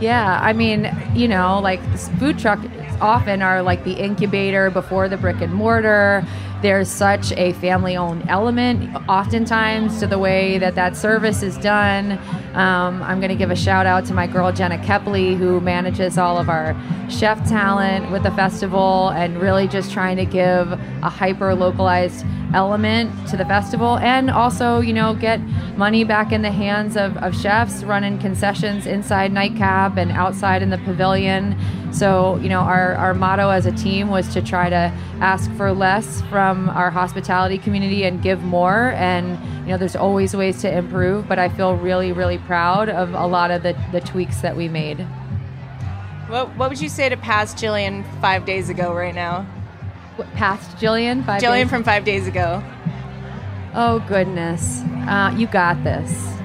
Yeah, 0.00 0.38
I 0.40 0.52
mean, 0.52 0.90
you 1.14 1.26
know, 1.26 1.58
like 1.60 1.80
food 2.18 2.38
truck 2.38 2.60
often 3.00 3.42
are 3.42 3.62
like 3.62 3.84
the 3.84 3.94
incubator 3.94 4.70
before 4.70 5.08
the 5.08 5.16
brick 5.16 5.40
and 5.40 5.52
mortar. 5.52 6.24
There's 6.60 6.88
such 6.88 7.30
a 7.32 7.52
family 7.54 7.96
owned 7.96 8.28
element, 8.28 8.94
oftentimes, 9.08 10.00
to 10.00 10.08
the 10.08 10.18
way 10.18 10.58
that 10.58 10.74
that 10.74 10.96
service 10.96 11.42
is 11.42 11.56
done. 11.58 12.12
Um, 12.54 13.00
I'm 13.02 13.20
going 13.20 13.30
to 13.30 13.36
give 13.36 13.52
a 13.52 13.56
shout 13.56 13.86
out 13.86 14.04
to 14.06 14.14
my 14.14 14.26
girl 14.26 14.50
Jenna 14.50 14.78
Kepley, 14.78 15.36
who 15.36 15.60
manages 15.60 16.18
all 16.18 16.36
of 16.36 16.48
our 16.48 16.74
chef 17.08 17.48
talent 17.48 18.10
with 18.10 18.24
the 18.24 18.32
festival 18.32 19.10
and 19.10 19.40
really 19.40 19.68
just 19.68 19.92
trying 19.92 20.16
to 20.16 20.24
give 20.24 20.72
a 20.72 21.08
hyper 21.08 21.54
localized 21.54 22.24
element 22.54 23.10
to 23.28 23.36
the 23.36 23.44
festival 23.44 23.98
and 23.98 24.30
also 24.30 24.80
you 24.80 24.92
know 24.92 25.14
get 25.14 25.38
money 25.76 26.02
back 26.02 26.32
in 26.32 26.40
the 26.40 26.50
hands 26.50 26.96
of, 26.96 27.14
of 27.18 27.36
chefs 27.36 27.82
running 27.84 28.18
concessions 28.18 28.86
inside 28.86 29.32
nightcap 29.32 29.98
and 29.98 30.10
outside 30.12 30.62
in 30.62 30.70
the 30.70 30.78
pavilion 30.78 31.54
so 31.92 32.36
you 32.36 32.48
know 32.48 32.60
our, 32.60 32.94
our 32.94 33.14
motto 33.14 33.48
as 33.48 33.66
a 33.66 33.72
team 33.72 34.08
was 34.08 34.28
to 34.32 34.42
try 34.42 34.68
to 34.68 34.92
ask 35.20 35.50
for 35.52 35.72
less 35.72 36.20
from 36.22 36.68
our 36.70 36.90
hospitality 36.90 37.58
community 37.58 38.04
and 38.04 38.22
give 38.22 38.42
more 38.42 38.92
and 38.92 39.38
you 39.66 39.72
know 39.72 39.78
there's 39.78 39.96
always 39.96 40.34
ways 40.36 40.60
to 40.60 40.70
improve 40.70 41.26
but 41.28 41.38
i 41.38 41.48
feel 41.48 41.74
really 41.76 42.12
really 42.12 42.38
proud 42.38 42.88
of 42.88 43.14
a 43.14 43.26
lot 43.26 43.50
of 43.50 43.62
the, 43.62 43.76
the 43.92 44.00
tweaks 44.00 44.40
that 44.40 44.56
we 44.56 44.68
made 44.68 45.06
What, 46.28 46.54
what 46.56 46.68
would 46.68 46.80
you 46.80 46.90
say 46.90 47.08
to 47.08 47.16
past 47.16 47.56
Gillian 47.58 48.04
five 48.20 48.44
days 48.44 48.68
ago 48.68 48.92
right 48.92 49.14
now? 49.14 49.46
What, 50.16 50.30
past 50.34 50.76
gillian 50.78 51.22
five 51.22 51.40
Gillian 51.40 51.66
days? 51.66 51.70
from 51.70 51.84
five 51.84 52.04
days 52.04 52.26
ago. 52.26 52.62
Oh 53.74 54.04
goodness, 54.08 54.82
uh, 55.08 55.32
you 55.36 55.46
got 55.46 55.82
this. 55.84 56.37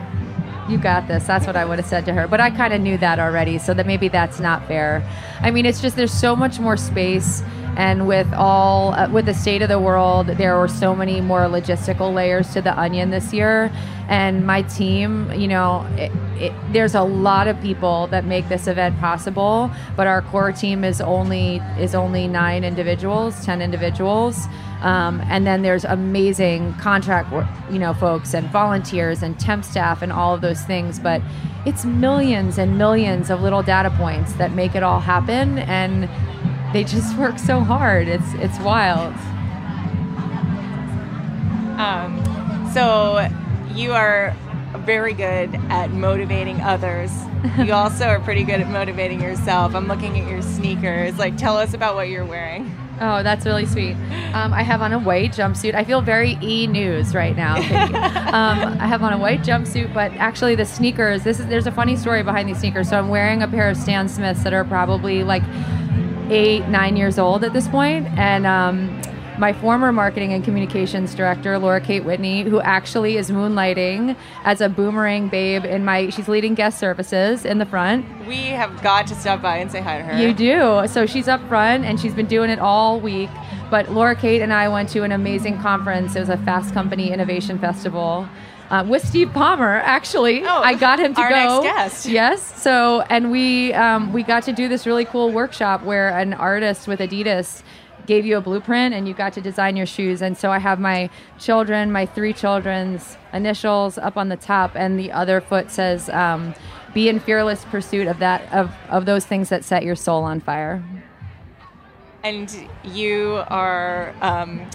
You 0.69 0.77
got 0.77 1.07
this. 1.09 1.25
That's 1.25 1.45
what 1.45 1.57
I 1.57 1.65
would 1.65 1.77
have 1.79 1.87
said 1.87 2.05
to 2.05 2.13
her. 2.13 2.27
But 2.27 2.39
I 2.39 2.49
kind 2.49 2.73
of 2.73 2.79
knew 2.79 2.97
that 2.99 3.19
already, 3.19 3.57
so 3.57 3.73
that 3.73 3.85
maybe 3.85 4.07
that's 4.07 4.39
not 4.39 4.65
fair. 4.67 5.05
I 5.41 5.51
mean, 5.51 5.65
it's 5.65 5.81
just 5.81 5.95
there's 5.95 6.13
so 6.13 6.35
much 6.35 6.59
more 6.59 6.77
space, 6.77 7.43
and 7.77 8.07
with 8.07 8.31
all 8.33 8.93
uh, 8.93 9.09
with 9.09 9.25
the 9.25 9.33
state 9.33 9.61
of 9.61 9.69
the 9.69 9.79
world, 9.79 10.27
there 10.27 10.57
were 10.57 10.67
so 10.67 10.95
many 10.95 11.21
more 11.21 11.41
logistical 11.41 12.13
layers 12.13 12.53
to 12.53 12.61
the 12.61 12.77
onion 12.79 13.09
this 13.09 13.33
year. 13.33 13.71
And 14.09 14.45
my 14.45 14.63
team, 14.63 15.31
you 15.31 15.47
know, 15.47 15.87
it, 15.97 16.11
it, 16.35 16.53
there's 16.73 16.93
a 16.93 17.03
lot 17.03 17.47
of 17.47 17.59
people 17.61 18.07
that 18.07 18.25
make 18.25 18.49
this 18.49 18.67
event 18.67 18.99
possible, 18.99 19.71
but 19.95 20.07
our 20.07 20.21
core 20.23 20.51
team 20.51 20.83
is 20.83 20.99
only 21.01 21.57
is 21.79 21.95
only 21.95 22.27
nine 22.27 22.63
individuals, 22.63 23.43
ten 23.45 23.61
individuals. 23.61 24.45
Um, 24.81 25.21
and 25.29 25.47
then 25.47 25.61
there's 25.61 25.85
amazing 25.85 26.73
contract, 26.73 27.31
you 27.71 27.79
know, 27.79 27.93
folks 27.93 28.33
and 28.33 28.45
volunteers 28.49 29.23
and 29.23 29.39
temp 29.39 29.63
staff 29.63 30.01
and 30.01 30.11
all 30.11 30.35
of 30.35 30.41
those 30.41 30.61
things. 30.63 30.99
But 30.99 31.21
it's 31.65 31.85
millions 31.85 32.57
and 32.57 32.77
millions 32.77 33.29
of 33.29 33.41
little 33.41 33.63
data 33.63 33.89
points 33.91 34.33
that 34.33 34.51
make 34.51 34.75
it 34.75 34.83
all 34.83 34.99
happen, 34.99 35.59
and 35.59 36.09
they 36.73 36.83
just 36.83 37.15
work 37.17 37.39
so 37.39 37.59
hard. 37.59 38.07
It's 38.07 38.33
it's 38.35 38.59
wild. 38.59 39.13
Um, 41.79 42.69
so 42.73 43.27
you 43.73 43.93
are 43.93 44.35
very 44.79 45.13
good 45.13 45.53
at 45.69 45.91
motivating 45.91 46.61
others. 46.61 47.11
you 47.57 47.73
also 47.73 48.05
are 48.05 48.19
pretty 48.19 48.43
good 48.43 48.59
at 48.59 48.69
motivating 48.69 49.21
yourself. 49.21 49.75
I'm 49.75 49.87
looking 49.87 50.19
at 50.19 50.29
your 50.29 50.41
sneakers. 50.41 51.17
Like, 51.17 51.37
tell 51.37 51.57
us 51.57 51.73
about 51.73 51.95
what 51.95 52.09
you're 52.09 52.25
wearing. 52.25 52.75
Oh, 53.01 53.23
that's 53.23 53.45
really 53.45 53.65
sweet. 53.65 53.95
Um, 54.33 54.53
I 54.53 54.61
have 54.61 54.81
on 54.81 54.93
a 54.93 54.99
white 54.99 55.31
jumpsuit. 55.31 55.73
I 55.73 55.83
feel 55.83 56.01
very 56.01 56.37
e 56.41 56.67
news 56.67 57.13
right 57.13 57.35
now. 57.35 57.55
Um, 58.33 58.79
I 58.79 58.87
have 58.87 59.03
on 59.03 59.13
a 59.13 59.17
white 59.19 59.41
jumpsuit, 59.41 59.93
but 59.93 60.11
actually 60.13 60.55
the 60.55 60.65
sneakers. 60.65 61.23
This 61.23 61.39
is 61.39 61.45
there's 61.45 61.67
a 61.67 61.71
funny 61.71 61.95
story 61.95 62.23
behind 62.23 62.49
these 62.49 62.57
sneakers. 62.57 62.89
So 62.89 62.97
I'm 62.97 63.09
wearing 63.09 63.43
a 63.43 63.47
pair 63.47 63.69
of 63.69 63.77
Stan 63.77 64.09
Smiths 64.09 64.43
that 64.43 64.53
are 64.53 64.63
probably 64.65 65.23
like 65.23 65.43
eight, 66.29 66.67
nine 66.67 66.95
years 66.95 67.19
old 67.19 67.43
at 67.43 67.53
this 67.53 67.67
point, 67.67 68.07
and 68.17 68.45
um, 68.45 69.01
my 69.37 69.51
former 69.53 69.91
marketing 69.91 70.33
and 70.33 70.43
communications 70.43 71.15
director, 71.15 71.57
Laura 71.57 71.81
Kate 71.81 72.03
Whitney, 72.03 72.43
who 72.43 72.61
actually 72.61 73.17
is 73.17 73.31
moonlighting 73.31 74.15
as 74.43 74.61
a 74.61 74.69
boomerang 74.69 75.29
babe 75.29 75.65
in 75.65 75.83
my. 75.83 76.09
She's 76.09 76.27
leading 76.27 76.53
guest 76.53 76.79
services 76.79 77.45
in 77.45 77.57
the 77.57 77.65
front. 77.65 78.05
We 78.27 78.37
have 78.47 78.81
got 78.83 79.07
to 79.07 79.15
stop 79.15 79.41
by 79.41 79.57
and 79.57 79.71
say 79.71 79.81
hi 79.81 79.97
to 79.97 80.03
her. 80.03 80.21
You 80.21 80.33
do. 80.33 80.87
So 80.87 81.05
she's 81.05 81.27
up 81.27 81.45
front 81.47 81.85
and 81.85 81.99
she's 81.99 82.13
been 82.13 82.27
doing 82.27 82.49
it 82.49 82.59
all 82.59 82.99
week. 82.99 83.29
But 83.69 83.91
Laura 83.91 84.15
Kate 84.15 84.41
and 84.41 84.53
I 84.53 84.67
went 84.67 84.89
to 84.89 85.01
an 85.01 85.11
amazing 85.11 85.59
conference. 85.59 86.15
It 86.15 86.19
was 86.19 86.29
a 86.29 86.37
Fast 86.37 86.73
Company 86.73 87.11
Innovation 87.11 87.57
Festival. 87.57 88.29
Uh, 88.69 88.83
with 88.87 89.05
Steve 89.07 89.31
Palmer, 89.33 89.75
actually, 89.83 90.43
Oh, 90.43 90.61
I 90.63 90.73
got 90.73 90.99
him 90.99 91.13
to 91.13 91.21
our 91.21 91.29
go. 91.29 91.61
next 91.61 91.63
guest. 91.63 92.05
Yes. 92.07 92.61
So, 92.61 93.01
and 93.09 93.29
we 93.31 93.71
um, 93.73 94.11
we 94.13 94.23
got 94.23 94.43
to 94.43 94.53
do 94.53 94.67
this 94.67 94.87
really 94.87 95.05
cool 95.05 95.31
workshop 95.31 95.83
where 95.83 96.09
an 96.17 96.33
artist 96.33 96.87
with 96.87 96.99
Adidas 96.99 97.61
gave 98.07 98.25
you 98.25 98.35
a 98.37 98.41
blueprint 98.41 98.93
and 98.95 99.07
you 99.07 99.13
got 99.13 99.31
to 99.33 99.41
design 99.41 99.77
your 99.77 99.85
shoes. 99.85 100.21
And 100.21 100.37
so 100.37 100.51
I 100.51 100.59
have 100.59 100.79
my 100.79 101.09
children, 101.39 101.91
my 101.91 102.05
three 102.05 102.33
children's 102.33 103.15
initials 103.31 103.97
up 103.97 104.17
on 104.17 104.29
the 104.29 104.35
top, 104.37 104.71
and 104.75 104.97
the 104.99 105.11
other 105.11 105.39
foot 105.39 105.69
says, 105.69 106.09
um, 106.09 106.55
"Be 106.93 107.09
in 107.09 107.19
fearless 107.19 107.63
pursuit 107.65 108.07
of 108.07 108.19
that 108.19 108.51
of 108.51 108.71
of 108.89 109.05
those 109.05 109.25
things 109.25 109.49
that 109.49 109.63
set 109.63 109.83
your 109.83 109.95
soul 109.95 110.23
on 110.23 110.39
fire." 110.39 110.81
And 112.23 112.49
you 112.83 113.43
are. 113.49 114.13
Um, 114.21 114.65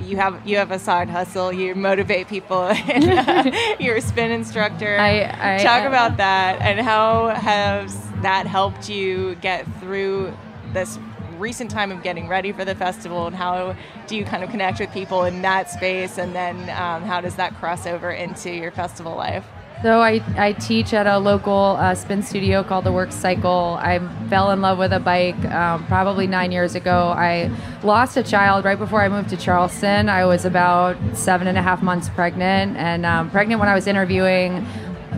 you 0.00 0.16
have 0.16 0.46
you 0.46 0.56
have 0.56 0.70
a 0.70 0.78
side 0.78 1.08
hustle. 1.08 1.52
You 1.52 1.74
motivate 1.74 2.28
people. 2.28 2.62
and, 2.68 3.10
uh, 3.10 3.76
you're 3.78 3.96
a 3.96 4.00
spin 4.00 4.30
instructor. 4.30 4.98
I, 4.98 5.56
I 5.58 5.62
talk 5.62 5.84
about 5.84 6.16
that 6.18 6.60
and 6.60 6.80
how 6.80 7.28
has 7.28 7.96
that 8.22 8.46
helped 8.46 8.88
you 8.88 9.34
get 9.36 9.66
through 9.80 10.36
this 10.72 10.98
recent 11.38 11.70
time 11.70 11.90
of 11.90 12.02
getting 12.02 12.28
ready 12.28 12.52
for 12.52 12.64
the 12.64 12.74
festival 12.74 13.26
and 13.26 13.34
how 13.34 13.74
do 14.06 14.16
you 14.16 14.24
kind 14.24 14.44
of 14.44 14.50
connect 14.50 14.78
with 14.78 14.92
people 14.92 15.24
in 15.24 15.40
that 15.40 15.70
space 15.70 16.18
and 16.18 16.34
then 16.34 16.56
um, 16.78 17.02
how 17.02 17.18
does 17.20 17.34
that 17.36 17.54
cross 17.56 17.86
over 17.86 18.10
into 18.10 18.50
your 18.50 18.70
festival 18.70 19.16
life 19.16 19.46
so 19.82 20.00
I, 20.00 20.22
I 20.36 20.52
teach 20.52 20.92
at 20.92 21.06
a 21.06 21.18
local 21.18 21.76
uh, 21.78 21.94
spin 21.94 22.22
studio 22.22 22.62
called 22.62 22.84
the 22.84 22.92
Work 22.92 23.12
Cycle. 23.12 23.78
I 23.80 23.98
fell 24.28 24.50
in 24.50 24.60
love 24.60 24.78
with 24.78 24.92
a 24.92 25.00
bike 25.00 25.42
um, 25.46 25.86
probably 25.86 26.26
nine 26.26 26.52
years 26.52 26.74
ago. 26.74 27.14
I 27.16 27.50
lost 27.82 28.16
a 28.16 28.22
child 28.22 28.64
right 28.64 28.78
before 28.78 29.02
I 29.02 29.08
moved 29.08 29.30
to 29.30 29.36
Charleston. 29.36 30.08
I 30.08 30.26
was 30.26 30.44
about 30.44 30.96
seven 31.14 31.46
and 31.46 31.56
a 31.56 31.62
half 31.62 31.82
months 31.82 32.10
pregnant, 32.10 32.76
and 32.76 33.06
um, 33.06 33.30
pregnant 33.30 33.58
when 33.58 33.68
I 33.68 33.74
was 33.74 33.86
interviewing 33.86 34.66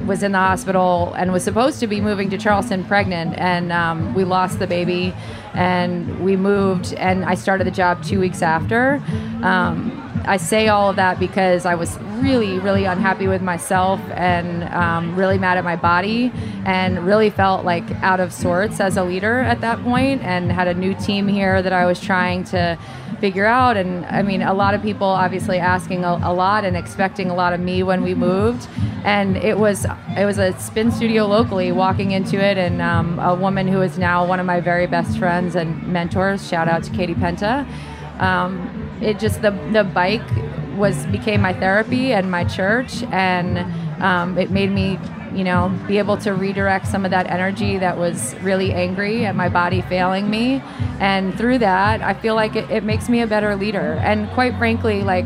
was 0.06 0.22
in 0.22 0.32
the 0.32 0.38
hospital 0.38 1.12
and 1.16 1.32
was 1.32 1.44
supposed 1.44 1.78
to 1.78 1.86
be 1.86 2.00
moving 2.00 2.30
to 2.30 2.38
Charleston 2.38 2.84
pregnant, 2.84 3.38
and 3.38 3.72
um, 3.72 4.14
we 4.14 4.24
lost 4.24 4.58
the 4.58 4.66
baby, 4.66 5.14
and 5.54 6.24
we 6.24 6.36
moved, 6.36 6.94
and 6.94 7.24
I 7.24 7.34
started 7.34 7.66
the 7.66 7.72
job 7.72 8.02
two 8.04 8.20
weeks 8.20 8.42
after. 8.42 9.02
I 10.24 10.36
say 10.36 10.68
all 10.68 10.90
of 10.90 10.96
that 10.96 11.18
because 11.18 11.66
I 11.66 11.74
was 11.74 11.98
really, 12.20 12.58
really 12.58 12.84
unhappy 12.84 13.28
with 13.28 13.42
myself 13.42 14.00
and 14.10 14.64
um, 14.72 15.16
really 15.16 15.38
mad 15.38 15.58
at 15.58 15.64
my 15.64 15.76
body, 15.76 16.32
and 16.64 17.04
really 17.04 17.30
felt 17.30 17.64
like 17.64 17.88
out 18.02 18.20
of 18.20 18.32
sorts 18.32 18.80
as 18.80 18.96
a 18.96 19.04
leader 19.04 19.40
at 19.40 19.60
that 19.60 19.82
point, 19.82 20.22
and 20.22 20.50
had 20.50 20.68
a 20.68 20.74
new 20.74 20.94
team 20.94 21.28
here 21.28 21.62
that 21.62 21.72
I 21.72 21.86
was 21.86 22.00
trying 22.00 22.44
to 22.44 22.78
figure 23.22 23.46
out. 23.46 23.76
And 23.76 24.04
I 24.06 24.22
mean, 24.22 24.42
a 24.42 24.52
lot 24.52 24.74
of 24.74 24.82
people 24.82 25.06
obviously 25.06 25.58
asking 25.58 26.04
a, 26.04 26.20
a, 26.24 26.34
lot 26.34 26.64
and 26.64 26.76
expecting 26.76 27.30
a 27.30 27.34
lot 27.34 27.52
of 27.52 27.60
me 27.60 27.84
when 27.84 28.02
we 28.02 28.14
moved. 28.14 28.68
And 29.04 29.36
it 29.36 29.58
was 29.58 29.86
it 30.16 30.24
was 30.24 30.38
a 30.38 30.58
spin 30.58 30.90
studio 30.90 31.26
locally. 31.26 31.70
Walking 31.72 32.10
into 32.10 32.36
it, 32.42 32.58
and 32.58 32.82
um, 32.82 33.18
a 33.18 33.34
woman 33.34 33.68
who 33.68 33.80
is 33.80 33.98
now 33.98 34.26
one 34.26 34.40
of 34.40 34.46
my 34.46 34.60
very 34.60 34.86
best 34.86 35.18
friends 35.18 35.54
and 35.54 35.86
mentors. 35.86 36.48
Shout 36.48 36.68
out 36.68 36.82
to 36.84 36.90
Katie 36.90 37.14
Penta. 37.14 37.66
Um, 38.20 38.81
it 39.02 39.18
just 39.18 39.42
the 39.42 39.50
the 39.72 39.84
bike 39.84 40.22
was 40.76 41.06
became 41.06 41.40
my 41.42 41.52
therapy 41.52 42.12
and 42.12 42.30
my 42.30 42.44
church, 42.44 43.02
and 43.12 43.58
um, 44.02 44.38
it 44.38 44.50
made 44.50 44.70
me 44.70 44.98
you 45.34 45.44
know, 45.44 45.68
be 45.88 45.98
able 45.98 46.16
to 46.18 46.34
redirect 46.34 46.86
some 46.86 47.04
of 47.04 47.10
that 47.10 47.26
energy 47.26 47.78
that 47.78 47.96
was 47.96 48.34
really 48.36 48.72
angry 48.72 49.24
at 49.24 49.34
my 49.34 49.48
body 49.48 49.80
failing 49.82 50.28
me. 50.28 50.62
And 51.00 51.36
through 51.36 51.58
that, 51.58 52.02
I 52.02 52.14
feel 52.14 52.34
like 52.34 52.54
it, 52.54 52.70
it 52.70 52.84
makes 52.84 53.08
me 53.08 53.20
a 53.22 53.26
better 53.26 53.56
leader. 53.56 53.98
And 54.02 54.28
quite 54.30 54.56
frankly, 54.58 55.02
like, 55.02 55.24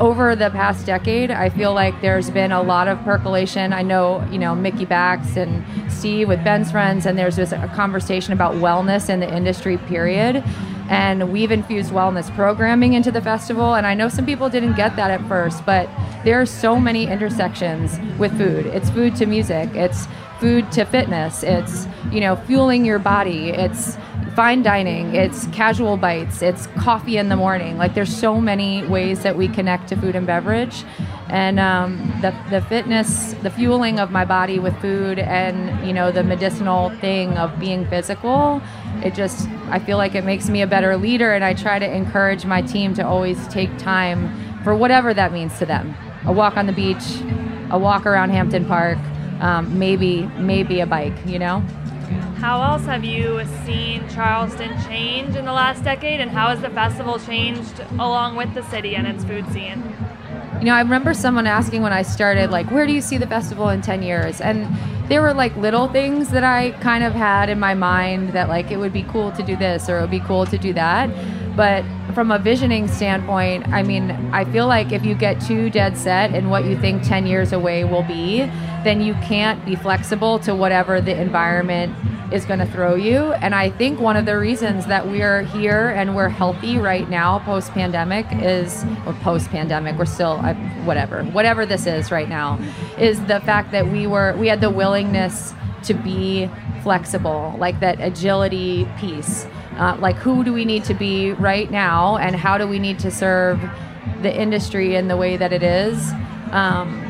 over 0.00 0.36
the 0.36 0.50
past 0.50 0.86
decade, 0.86 1.30
I 1.30 1.48
feel 1.48 1.74
like 1.74 2.00
there's 2.00 2.30
been 2.30 2.52
a 2.52 2.62
lot 2.62 2.88
of 2.88 2.98
percolation. 3.02 3.72
I 3.72 3.82
know, 3.82 4.26
you 4.30 4.38
know, 4.38 4.54
Mickey 4.54 4.86
Bakst 4.86 5.36
and 5.36 5.64
Steve 5.92 6.28
with 6.28 6.42
Ben's 6.44 6.70
friends, 6.70 7.04
and 7.06 7.18
there's 7.18 7.36
just 7.36 7.52
a 7.52 7.68
conversation 7.74 8.32
about 8.32 8.54
wellness 8.54 9.08
in 9.08 9.20
the 9.20 9.34
industry, 9.34 9.76
period 9.78 10.44
and 10.88 11.30
we've 11.30 11.50
infused 11.50 11.92
wellness 11.92 12.34
programming 12.34 12.94
into 12.94 13.10
the 13.10 13.20
festival 13.20 13.74
and 13.74 13.86
i 13.86 13.94
know 13.94 14.08
some 14.08 14.24
people 14.24 14.48
didn't 14.48 14.74
get 14.74 14.96
that 14.96 15.10
at 15.10 15.26
first 15.28 15.64
but 15.66 15.88
there 16.24 16.40
are 16.40 16.46
so 16.46 16.80
many 16.80 17.06
intersections 17.06 17.98
with 18.18 18.36
food 18.38 18.66
it's 18.66 18.88
food 18.90 19.14
to 19.14 19.26
music 19.26 19.68
it's 19.74 20.06
food 20.40 20.70
to 20.72 20.84
fitness 20.84 21.42
it's 21.42 21.86
you 22.10 22.20
know 22.20 22.36
fueling 22.36 22.84
your 22.84 22.98
body 22.98 23.50
it's 23.50 23.96
fine 24.34 24.62
dining 24.62 25.14
it's 25.14 25.46
casual 25.48 25.96
bites 25.96 26.42
it's 26.42 26.66
coffee 26.78 27.16
in 27.16 27.28
the 27.28 27.36
morning. 27.36 27.78
Like 27.78 27.94
there's 27.94 28.14
so 28.14 28.40
many 28.40 28.84
ways 28.86 29.22
that 29.22 29.36
we 29.36 29.48
connect 29.48 29.88
to 29.88 29.96
food 29.96 30.14
and 30.14 30.26
beverage. 30.26 30.84
And 31.28 31.60
um, 31.60 31.98
the, 32.22 32.34
the 32.50 32.60
fitness 32.62 33.34
the 33.42 33.50
fueling 33.50 34.00
of 34.00 34.10
my 34.10 34.24
body 34.24 34.58
with 34.58 34.78
food 34.80 35.18
and 35.18 35.86
you 35.86 35.92
know 35.92 36.10
the 36.10 36.24
medicinal 36.24 36.90
thing 37.00 37.36
of 37.36 37.58
being 37.60 37.86
physical 37.86 38.62
it 39.04 39.14
just 39.14 39.46
i 39.68 39.78
feel 39.78 39.98
like 39.98 40.14
it 40.14 40.24
makes 40.24 40.48
me 40.48 40.62
a 40.62 40.66
better 40.66 40.96
leader 40.96 41.34
and 41.34 41.44
i 41.44 41.52
try 41.52 41.78
to 41.78 41.88
encourage 41.88 42.44
my 42.46 42.62
team 42.62 42.94
to 42.94 43.06
always 43.06 43.46
take 43.48 43.76
time 43.78 44.32
for 44.64 44.74
whatever 44.74 45.14
that 45.14 45.32
means 45.32 45.56
to 45.58 45.66
them. 45.66 45.94
A 46.24 46.32
walk 46.32 46.56
on 46.56 46.66
the 46.66 46.72
beach 46.72 47.20
a 47.70 47.78
walk 47.78 48.06
around 48.06 48.30
hampton 48.30 48.64
park 48.64 48.98
um, 49.40 49.78
maybe 49.78 50.22
maybe 50.38 50.80
a 50.80 50.86
bike 50.86 51.14
you 51.26 51.38
know 51.38 51.62
how 52.38 52.62
else 52.62 52.84
have 52.84 53.04
you 53.04 53.44
seen 53.64 54.08
charleston 54.08 54.70
change 54.84 55.36
in 55.36 55.44
the 55.44 55.52
last 55.52 55.84
decade 55.84 56.20
and 56.20 56.30
how 56.30 56.48
has 56.48 56.60
the 56.60 56.70
festival 56.70 57.18
changed 57.18 57.80
along 57.98 58.36
with 58.36 58.52
the 58.54 58.62
city 58.70 58.94
and 58.94 59.06
its 59.06 59.24
food 59.24 59.46
scene 59.52 59.82
you 60.58 60.64
know 60.64 60.74
i 60.74 60.80
remember 60.80 61.12
someone 61.14 61.46
asking 61.46 61.82
when 61.82 61.92
i 61.92 62.02
started 62.02 62.50
like 62.50 62.70
where 62.70 62.86
do 62.86 62.92
you 62.92 63.00
see 63.00 63.18
the 63.18 63.26
festival 63.26 63.68
in 63.68 63.80
10 63.80 64.02
years 64.02 64.40
and 64.40 64.66
there 65.08 65.22
were 65.22 65.32
like 65.32 65.56
little 65.56 65.88
things 65.88 66.28
that 66.30 66.44
I 66.44 66.72
kind 66.82 67.02
of 67.02 67.14
had 67.14 67.48
in 67.48 67.58
my 67.58 67.74
mind 67.74 68.30
that 68.34 68.48
like 68.48 68.70
it 68.70 68.76
would 68.76 68.92
be 68.92 69.04
cool 69.04 69.32
to 69.32 69.42
do 69.42 69.56
this 69.56 69.88
or 69.88 69.98
it 69.98 70.00
would 70.02 70.10
be 70.10 70.20
cool 70.20 70.44
to 70.46 70.58
do 70.58 70.74
that. 70.74 71.08
But 71.56 71.82
from 72.18 72.32
a 72.32 72.38
visioning 72.40 72.88
standpoint, 72.88 73.68
I 73.68 73.84
mean, 73.84 74.10
I 74.32 74.44
feel 74.44 74.66
like 74.66 74.90
if 74.90 75.04
you 75.04 75.14
get 75.14 75.40
too 75.40 75.70
dead 75.70 75.96
set 75.96 76.34
in 76.34 76.50
what 76.50 76.64
you 76.64 76.76
think 76.76 77.04
10 77.04 77.28
years 77.28 77.52
away 77.52 77.84
will 77.84 78.02
be, 78.02 78.40
then 78.82 79.00
you 79.00 79.14
can't 79.22 79.64
be 79.64 79.76
flexible 79.76 80.40
to 80.40 80.52
whatever 80.52 81.00
the 81.00 81.16
environment 81.16 81.94
is 82.32 82.44
going 82.44 82.58
to 82.58 82.66
throw 82.66 82.96
you. 82.96 83.32
And 83.34 83.54
I 83.54 83.70
think 83.70 84.00
one 84.00 84.16
of 84.16 84.26
the 84.26 84.36
reasons 84.36 84.86
that 84.86 85.06
we're 85.06 85.42
here 85.42 85.90
and 85.90 86.16
we're 86.16 86.28
healthy 86.28 86.76
right 86.76 87.08
now 87.08 87.38
post 87.38 87.70
pandemic 87.70 88.26
is, 88.32 88.84
or 89.06 89.12
post 89.22 89.48
pandemic, 89.50 89.96
we're 89.96 90.04
still, 90.04 90.38
whatever, 90.82 91.22
whatever 91.22 91.66
this 91.66 91.86
is 91.86 92.10
right 92.10 92.28
now, 92.28 92.58
is 92.98 93.24
the 93.26 93.38
fact 93.42 93.70
that 93.70 93.86
we 93.86 94.08
were, 94.08 94.34
we 94.38 94.48
had 94.48 94.60
the 94.60 94.70
willingness 94.70 95.54
to 95.84 95.94
be 95.94 96.50
flexible, 96.82 97.54
like 97.58 97.78
that 97.78 98.00
agility 98.00 98.88
piece. 98.98 99.46
Uh, 99.78 99.96
like, 100.00 100.16
who 100.16 100.42
do 100.42 100.52
we 100.52 100.64
need 100.64 100.84
to 100.84 100.94
be 100.94 101.32
right 101.32 101.70
now, 101.70 102.16
and 102.16 102.34
how 102.34 102.58
do 102.58 102.66
we 102.66 102.78
need 102.78 102.98
to 102.98 103.10
serve 103.10 103.60
the 104.22 104.34
industry 104.34 104.96
in 104.96 105.08
the 105.08 105.16
way 105.16 105.36
that 105.36 105.52
it 105.52 105.62
is? 105.62 106.10
Um, 106.50 107.07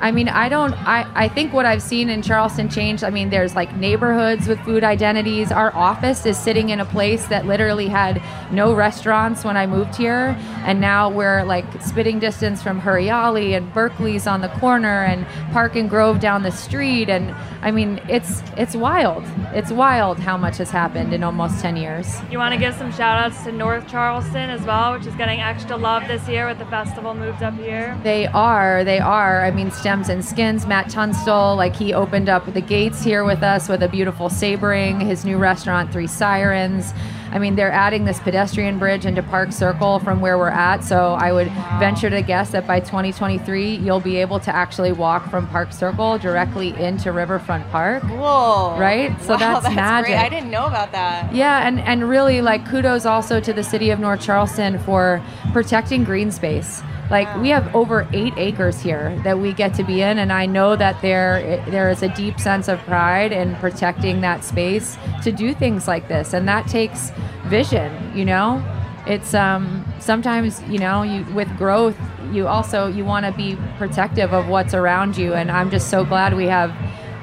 I 0.00 0.10
mean, 0.10 0.28
I 0.28 0.48
don't, 0.48 0.74
I, 0.86 1.10
I 1.14 1.28
think 1.28 1.52
what 1.52 1.66
I've 1.66 1.82
seen 1.82 2.10
in 2.10 2.22
Charleston 2.22 2.68
change. 2.68 3.02
I 3.02 3.10
mean, 3.10 3.30
there's 3.30 3.54
like 3.54 3.74
neighborhoods 3.76 4.46
with 4.46 4.60
food 4.60 4.84
identities. 4.84 5.50
Our 5.50 5.74
office 5.74 6.26
is 6.26 6.38
sitting 6.38 6.70
in 6.70 6.80
a 6.80 6.84
place 6.84 7.26
that 7.26 7.46
literally 7.46 7.88
had 7.88 8.22
no 8.52 8.74
restaurants 8.74 9.44
when 9.44 9.56
I 9.56 9.66
moved 9.66 9.96
here. 9.96 10.36
And 10.64 10.80
now 10.80 11.10
we're 11.10 11.44
like 11.44 11.64
spitting 11.82 12.18
distance 12.18 12.62
from 12.62 12.80
Huriyali 12.80 13.56
and 13.56 13.72
Berkeley's 13.72 14.26
on 14.26 14.40
the 14.40 14.48
corner 14.48 15.04
and 15.04 15.26
Park 15.52 15.76
and 15.76 15.88
Grove 15.88 16.20
down 16.20 16.42
the 16.42 16.52
street. 16.52 17.08
And 17.08 17.30
I 17.62 17.70
mean, 17.70 18.00
it's, 18.08 18.42
it's 18.56 18.76
wild. 18.76 19.24
It's 19.52 19.70
wild 19.70 20.18
how 20.18 20.36
much 20.36 20.58
has 20.58 20.70
happened 20.70 21.14
in 21.14 21.22
almost 21.22 21.60
10 21.60 21.76
years. 21.76 22.20
You 22.30 22.38
want 22.38 22.52
to 22.52 22.60
give 22.60 22.74
some 22.74 22.92
shout 22.92 23.24
outs 23.24 23.42
to 23.44 23.52
North 23.52 23.88
Charleston 23.88 24.50
as 24.50 24.62
well, 24.62 24.92
which 24.92 25.06
is 25.06 25.14
getting 25.14 25.40
extra 25.40 25.76
love 25.76 26.06
this 26.08 26.28
year 26.28 26.46
with 26.46 26.58
the 26.58 26.66
festival 26.66 27.14
moved 27.14 27.42
up 27.42 27.54
here? 27.54 27.98
They 28.02 28.26
are. 28.26 28.84
They 28.84 28.98
are. 28.98 29.44
I 29.44 29.50
mean, 29.50 29.70
Stems 29.84 30.08
and 30.08 30.24
Skins, 30.24 30.66
Matt 30.66 30.88
Tunstall, 30.88 31.56
like 31.56 31.76
he 31.76 31.92
opened 31.92 32.30
up 32.30 32.50
the 32.54 32.62
gates 32.62 33.04
here 33.04 33.22
with 33.22 33.42
us 33.42 33.68
with 33.68 33.82
a 33.82 33.88
beautiful 33.88 34.30
sabering, 34.30 34.98
his 34.98 35.26
new 35.26 35.36
restaurant, 35.36 35.92
Three 35.92 36.06
Sirens. 36.06 36.94
I 37.32 37.38
mean, 37.38 37.54
they're 37.54 37.70
adding 37.70 38.06
this 38.06 38.18
pedestrian 38.18 38.78
bridge 38.78 39.04
into 39.04 39.22
Park 39.22 39.52
Circle 39.52 39.98
from 39.98 40.22
where 40.22 40.38
we're 40.38 40.48
at. 40.48 40.84
So 40.84 41.18
I 41.20 41.32
would 41.32 41.48
venture 41.78 42.08
to 42.08 42.22
guess 42.22 42.52
that 42.52 42.66
by 42.66 42.80
2023, 42.80 43.74
you'll 43.76 44.00
be 44.00 44.16
able 44.16 44.40
to 44.40 44.56
actually 44.56 44.92
walk 44.92 45.28
from 45.28 45.46
Park 45.48 45.70
Circle 45.70 46.16
directly 46.16 46.70
into 46.82 47.12
Riverfront 47.12 47.70
Park. 47.70 48.04
Cool. 48.04 48.76
Right? 48.78 49.14
So 49.20 49.34
wow, 49.34 49.38
that's, 49.38 49.64
that's 49.64 49.74
magic. 49.74 50.12
Great. 50.12 50.16
I 50.16 50.30
didn't 50.30 50.50
know 50.50 50.64
about 50.64 50.92
that. 50.92 51.34
Yeah, 51.34 51.68
and, 51.68 51.78
and 51.80 52.08
really, 52.08 52.40
like, 52.40 52.66
kudos 52.66 53.04
also 53.04 53.38
to 53.38 53.52
the 53.52 53.62
city 53.62 53.90
of 53.90 53.98
North 53.98 54.22
Charleston 54.22 54.78
for 54.78 55.22
protecting 55.52 56.04
green 56.04 56.32
space 56.32 56.82
like 57.10 57.34
we 57.36 57.48
have 57.50 57.74
over 57.74 58.08
eight 58.12 58.32
acres 58.36 58.80
here 58.80 59.18
that 59.24 59.38
we 59.38 59.52
get 59.52 59.74
to 59.74 59.84
be 59.84 60.00
in 60.02 60.18
and 60.18 60.32
i 60.32 60.46
know 60.46 60.74
that 60.76 61.00
there 61.02 61.62
there 61.68 61.90
is 61.90 62.02
a 62.02 62.08
deep 62.14 62.40
sense 62.40 62.68
of 62.68 62.78
pride 62.80 63.32
in 63.32 63.54
protecting 63.56 64.20
that 64.20 64.44
space 64.44 64.96
to 65.22 65.30
do 65.30 65.54
things 65.54 65.86
like 65.86 66.08
this 66.08 66.32
and 66.32 66.48
that 66.48 66.66
takes 66.66 67.10
vision 67.46 67.92
you 68.16 68.24
know? 68.24 68.64
It's 69.06 69.34
um 69.34 69.84
sometimes 70.00 70.62
you 70.62 70.78
know 70.78 71.02
you 71.02 71.24
with 71.34 71.54
growth 71.58 71.96
you 72.32 72.46
also 72.46 72.86
you 72.86 73.04
want 73.04 73.26
to 73.26 73.32
be 73.32 73.54
protective 73.76 74.32
of 74.32 74.48
what's 74.48 74.72
around 74.72 75.18
you 75.18 75.34
and 75.34 75.50
i'm 75.50 75.70
just 75.70 75.90
so 75.90 76.06
glad 76.06 76.34
we 76.34 76.46
have 76.46 76.70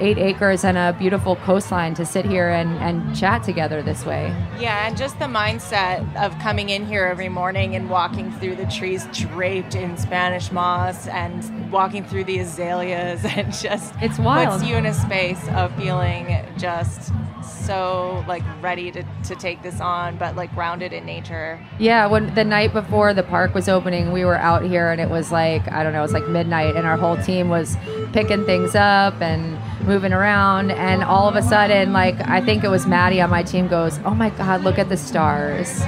eight 0.02 0.18
acres 0.18 0.64
and 0.64 0.76
a 0.76 0.94
beautiful 0.98 1.36
coastline 1.36 1.94
to 1.94 2.04
sit 2.04 2.24
here 2.24 2.50
and, 2.50 2.70
and 2.78 3.16
chat 3.16 3.42
together 3.42 3.82
this 3.82 4.04
way. 4.04 4.34
Yeah, 4.58 4.86
and 4.86 4.96
just 4.96 5.18
the 5.18 5.26
mindset 5.26 6.02
of 6.16 6.36
coming 6.40 6.70
in 6.70 6.84
here 6.84 7.04
every 7.04 7.28
morning 7.28 7.76
and 7.76 7.88
walking 7.88 8.32
through 8.32 8.56
the 8.56 8.66
trees 8.66 9.06
draped 9.12 9.74
in 9.74 9.96
Spanish 9.96 10.50
moss 10.50 11.06
and 11.06 11.70
walking 11.70 12.04
through 12.04 12.24
the 12.24 12.38
azaleas 12.40 13.24
and 13.36 13.52
just 13.52 13.94
it's 14.02 14.18
wild. 14.18 14.58
puts 14.58 14.68
you 14.68 14.76
in 14.76 14.86
a 14.86 14.94
space 14.94 15.48
of 15.50 15.74
feeling 15.76 16.44
just 16.58 17.12
so 17.42 18.24
like 18.26 18.42
ready 18.60 18.90
to, 18.90 19.04
to 19.24 19.34
take 19.36 19.62
this 19.62 19.80
on 19.80 20.16
but 20.18 20.36
like 20.36 20.52
grounded 20.54 20.92
in 20.92 21.04
nature 21.04 21.64
yeah 21.78 22.06
when 22.06 22.32
the 22.34 22.44
night 22.44 22.72
before 22.72 23.14
the 23.14 23.22
park 23.22 23.54
was 23.54 23.68
opening 23.68 24.12
we 24.12 24.24
were 24.24 24.36
out 24.36 24.62
here 24.62 24.90
and 24.90 25.00
it 25.00 25.08
was 25.08 25.32
like 25.32 25.66
i 25.70 25.82
don't 25.82 25.92
know 25.92 26.00
it 26.00 26.02
was 26.02 26.12
like 26.12 26.28
midnight 26.28 26.76
and 26.76 26.86
our 26.86 26.96
whole 26.96 27.16
team 27.22 27.48
was 27.48 27.76
picking 28.12 28.44
things 28.44 28.74
up 28.74 29.20
and 29.20 29.56
moving 29.84 30.12
around 30.12 30.70
and 30.70 31.02
all 31.02 31.28
of 31.28 31.36
a 31.36 31.42
sudden 31.42 31.92
like 31.92 32.16
i 32.28 32.40
think 32.40 32.62
it 32.64 32.68
was 32.68 32.86
maddie 32.86 33.20
on 33.20 33.28
my 33.28 33.42
team 33.42 33.68
goes 33.68 33.98
oh 34.04 34.14
my 34.14 34.30
god 34.30 34.62
look 34.62 34.78
at 34.78 34.88
the 34.88 34.96
stars 34.96 35.82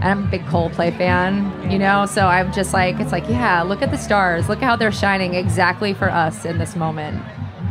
and 0.00 0.20
I'm 0.20 0.24
a 0.28 0.30
big 0.30 0.42
Coldplay 0.42 0.96
fan, 0.96 1.70
you 1.70 1.76
know, 1.76 2.06
so 2.06 2.28
I'm 2.28 2.52
just 2.52 2.72
like, 2.72 3.00
it's 3.00 3.10
like, 3.10 3.28
yeah, 3.28 3.62
look 3.62 3.82
at 3.82 3.90
the 3.90 3.98
stars. 3.98 4.48
Look 4.48 4.60
how 4.60 4.76
they're 4.76 4.92
shining 4.92 5.34
exactly 5.34 5.92
for 5.92 6.08
us 6.08 6.44
in 6.44 6.58
this 6.58 6.76
moment. 6.76 7.20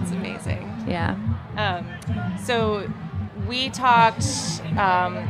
It's 0.01 0.11
amazing. 0.11 0.69
Yeah. 0.85 1.15
Um, 1.55 2.37
so 2.43 2.91
we 3.47 3.69
talked 3.69 4.25
um, 4.77 5.25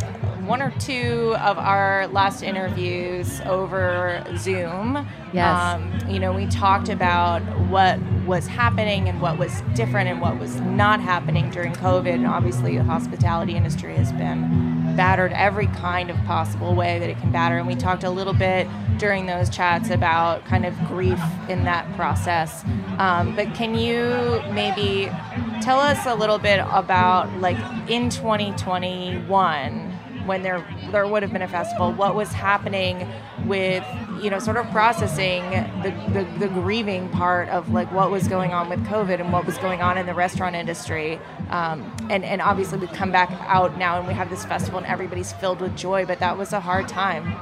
one 0.48 0.62
or 0.62 0.72
two 0.80 1.36
of 1.40 1.58
our 1.58 2.08
last 2.08 2.42
interviews 2.42 3.42
over 3.42 4.24
Zoom. 4.38 5.08
Yes. 5.34 5.76
Um, 5.76 6.10
you 6.10 6.20
know, 6.20 6.32
we 6.32 6.48
talked 6.48 6.90
about 6.90 7.42
what 7.68 8.00
was 8.26 8.48
happening 8.48 9.10
and 9.10 9.22
what 9.22 9.38
was 9.38 9.62
different 9.74 10.10
and 10.10 10.22
what 10.22 10.40
was 10.40 10.60
not 10.62 11.00
happening 11.02 11.50
during 11.50 11.74
COVID. 11.74 12.14
And 12.14 12.26
obviously, 12.28 12.78
the 12.78 12.84
hospitality 12.84 13.56
industry 13.56 13.96
has 13.96 14.12
been 14.14 14.96
battered 14.96 15.32
every 15.34 15.68
kind 15.68 16.10
of 16.10 16.18
possible 16.26 16.74
way 16.74 16.98
that 17.00 17.10
it 17.10 17.20
can 17.20 17.32
batter. 17.32 17.58
And 17.58 17.68
we 17.68 17.76
talked 17.76 18.04
a 18.04 18.10
little 18.10 18.34
bit 18.34 18.68
during 18.98 19.26
those 19.28 19.50
chats 19.50 19.90
about 19.90 20.44
kind 20.46 20.66
of 20.66 20.78
grief 20.88 21.22
in 21.50 21.66
that 21.66 21.94
process. 21.96 22.64
Um, 22.98 23.36
but 23.36 23.54
can 23.54 23.76
you 23.76 24.42
maybe 24.54 25.12
tell 25.62 25.80
us 25.80 26.06
a 26.06 26.16
little 26.16 26.40
bit 26.40 26.60
about, 26.72 27.32
like, 27.40 27.58
in 27.90 28.10
2021? 28.10 29.87
When 30.28 30.44
there 30.44 30.66
there 30.92 31.08
would 31.08 31.24
have 31.24 31.32
been 31.32 31.42
a 31.42 31.48
festival, 31.48 31.92
what 31.94 32.16
was 32.16 32.32
happening 32.32 33.08
with 33.46 33.84
you 34.22 34.30
know 34.30 34.40
sort 34.40 34.58
of 34.58 34.70
processing 34.72 35.44
the, 35.82 35.92
the, 36.12 36.40
the, 36.40 36.48
grieving 36.48 37.08
part 37.10 37.48
of 37.50 37.72
like 37.72 37.92
what 37.92 38.12
was 38.12 38.28
going 38.28 38.52
on 38.52 38.70
with 38.70 38.84
COVID 38.86 39.20
and 39.20 39.32
what 39.32 39.46
was 39.46 39.58
going 39.60 39.82
on 39.82 39.98
in 39.98 40.06
the 40.06 40.14
restaurant 40.14 40.56
industry, 40.56 41.20
um, 41.50 41.96
and 42.10 42.24
and 42.24 42.42
obviously 42.42 42.78
we've 42.78 42.92
come 42.94 43.12
back 43.12 43.32
out 43.48 43.78
now 43.78 43.98
and 43.98 44.08
we 44.08 44.14
have 44.14 44.30
this 44.30 44.46
festival 44.46 44.80
and 44.80 44.88
everybody's 44.88 45.34
filled 45.34 45.62
with 45.62 45.76
joy, 45.76 46.06
but 46.06 46.20
that 46.20 46.38
was 46.38 46.54
a 46.54 46.60
hard 46.60 46.88
time. 46.88 47.34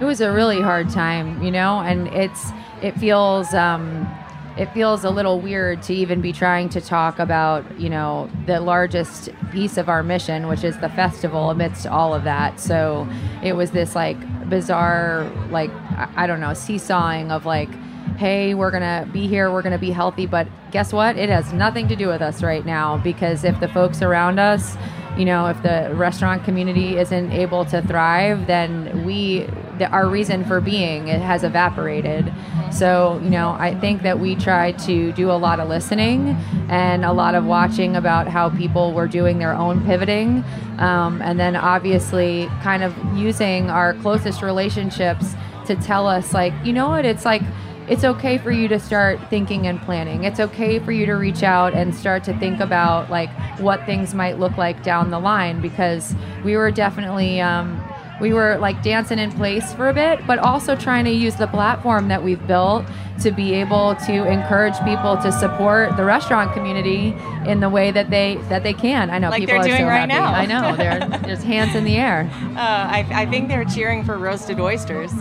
It 0.00 0.04
was 0.04 0.20
a 0.20 0.30
really 0.32 0.60
hard 0.60 0.90
time, 0.90 1.42
you 1.42 1.50
know, 1.50 1.80
and 1.80 2.08
it's 2.08 2.50
it 2.82 2.98
feels. 2.98 3.54
Um, 3.54 4.08
it 4.56 4.72
feels 4.72 5.04
a 5.04 5.10
little 5.10 5.40
weird 5.40 5.82
to 5.82 5.94
even 5.94 6.20
be 6.20 6.32
trying 6.32 6.68
to 6.70 6.80
talk 6.80 7.18
about, 7.18 7.78
you 7.78 7.90
know, 7.90 8.30
the 8.46 8.58
largest 8.60 9.28
piece 9.52 9.76
of 9.76 9.88
our 9.88 10.02
mission, 10.02 10.48
which 10.48 10.64
is 10.64 10.78
the 10.78 10.88
festival, 10.90 11.50
amidst 11.50 11.86
all 11.86 12.14
of 12.14 12.24
that. 12.24 12.58
So 12.58 13.06
it 13.42 13.54
was 13.54 13.72
this 13.72 13.94
like 13.94 14.16
bizarre, 14.48 15.24
like, 15.50 15.70
I 16.16 16.26
don't 16.26 16.40
know, 16.40 16.54
seesawing 16.54 17.30
of 17.30 17.44
like, 17.44 17.68
hey, 18.16 18.54
we're 18.54 18.70
going 18.70 18.82
to 18.82 19.10
be 19.12 19.26
here, 19.26 19.52
we're 19.52 19.62
going 19.62 19.72
to 19.72 19.78
be 19.78 19.90
healthy. 19.90 20.26
But 20.26 20.48
guess 20.70 20.92
what? 20.92 21.18
It 21.18 21.28
has 21.28 21.52
nothing 21.52 21.86
to 21.88 21.96
do 21.96 22.08
with 22.08 22.22
us 22.22 22.42
right 22.42 22.64
now 22.64 22.96
because 22.96 23.44
if 23.44 23.60
the 23.60 23.68
folks 23.68 24.00
around 24.00 24.38
us, 24.38 24.76
you 25.18 25.24
know, 25.24 25.46
if 25.46 25.62
the 25.62 25.90
restaurant 25.94 26.44
community 26.44 26.96
isn't 26.98 27.32
able 27.32 27.64
to 27.66 27.82
thrive, 27.82 28.46
then 28.46 29.04
we, 29.04 29.48
the, 29.78 29.88
our 29.90 30.08
reason 30.08 30.44
for 30.44 30.60
being, 30.60 31.08
it 31.08 31.20
has 31.20 31.44
evaporated. 31.44 32.32
So, 32.72 33.20
you 33.22 33.30
know, 33.30 33.50
I 33.58 33.74
think 33.74 34.02
that 34.02 34.18
we 34.18 34.34
tried 34.34 34.78
to 34.80 35.12
do 35.12 35.30
a 35.30 35.38
lot 35.38 35.60
of 35.60 35.68
listening 35.68 36.30
and 36.68 37.04
a 37.04 37.12
lot 37.12 37.34
of 37.34 37.44
watching 37.44 37.96
about 37.96 38.28
how 38.28 38.50
people 38.50 38.92
were 38.92 39.08
doing 39.08 39.38
their 39.38 39.54
own 39.54 39.84
pivoting. 39.84 40.44
Um, 40.78 41.22
and 41.22 41.38
then 41.40 41.56
obviously 41.56 42.48
kind 42.62 42.82
of 42.82 42.94
using 43.16 43.70
our 43.70 43.94
closest 43.94 44.42
relationships 44.42 45.34
to 45.66 45.76
tell 45.76 46.06
us, 46.06 46.32
like, 46.32 46.52
you 46.64 46.72
know 46.72 46.88
what, 46.88 47.04
it's 47.04 47.24
like, 47.24 47.42
it's 47.88 48.02
okay 48.02 48.36
for 48.38 48.50
you 48.50 48.66
to 48.68 48.80
start 48.80 49.20
thinking 49.30 49.66
and 49.68 49.80
planning. 49.80 50.24
It's 50.24 50.40
okay 50.40 50.80
for 50.80 50.90
you 50.90 51.06
to 51.06 51.12
reach 51.12 51.44
out 51.44 51.72
and 51.72 51.94
start 51.94 52.24
to 52.24 52.36
think 52.38 52.60
about 52.60 53.10
like 53.10 53.30
what 53.60 53.84
things 53.86 54.12
might 54.12 54.38
look 54.38 54.56
like 54.56 54.82
down 54.82 55.10
the 55.10 55.20
line 55.20 55.60
because 55.60 56.14
we 56.44 56.56
were 56.56 56.72
definitely 56.72 57.40
um, 57.40 57.80
we 58.20 58.32
were 58.32 58.56
like 58.58 58.82
dancing 58.82 59.18
in 59.18 59.30
place 59.32 59.72
for 59.74 59.88
a 59.88 59.94
bit, 59.94 60.26
but 60.26 60.38
also 60.38 60.74
trying 60.74 61.04
to 61.04 61.10
use 61.10 61.36
the 61.36 61.46
platform 61.46 62.08
that 62.08 62.22
we've 62.22 62.44
built 62.46 62.86
to 63.22 63.30
be 63.30 63.54
able 63.54 63.94
to 64.06 64.26
encourage 64.28 64.78
people 64.84 65.16
to 65.18 65.32
support 65.32 65.96
the 65.96 66.04
restaurant 66.04 66.52
community 66.52 67.14
in 67.46 67.60
the 67.60 67.68
way 67.68 67.90
that 67.90 68.10
they 68.10 68.36
that 68.48 68.62
they 68.62 68.74
can. 68.74 69.10
I 69.10 69.18
know 69.18 69.30
like 69.30 69.40
people 69.40 69.56
are 69.56 69.62
so 69.62 69.70
right 69.70 70.08
happy. 70.08 70.12
Now. 70.12 70.32
I 70.32 70.46
know 70.46 70.76
they're 70.76 71.00
just 71.26 71.42
hands 71.44 71.74
in 71.74 71.84
the 71.84 71.96
air. 71.96 72.30
Uh, 72.32 72.58
I, 72.58 73.06
I 73.10 73.26
think 73.26 73.48
they're 73.48 73.64
cheering 73.64 74.04
for 74.04 74.18
roasted 74.18 74.60
oysters. 74.60 75.12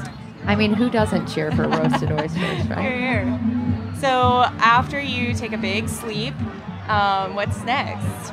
I 0.45 0.55
mean, 0.55 0.73
who 0.73 0.89
doesn't 0.89 1.27
cheer 1.27 1.51
for 1.51 1.67
roasted 1.67 2.11
oysters, 2.11 2.67
right? 2.67 2.81
Here, 2.81 2.97
here. 2.97 3.95
So 3.99 4.43
after 4.59 4.99
you 4.99 5.33
take 5.33 5.53
a 5.53 5.57
big 5.57 5.89
sleep, 5.89 6.35
um, 6.87 7.33
what's 7.33 7.63
next? 7.63 8.31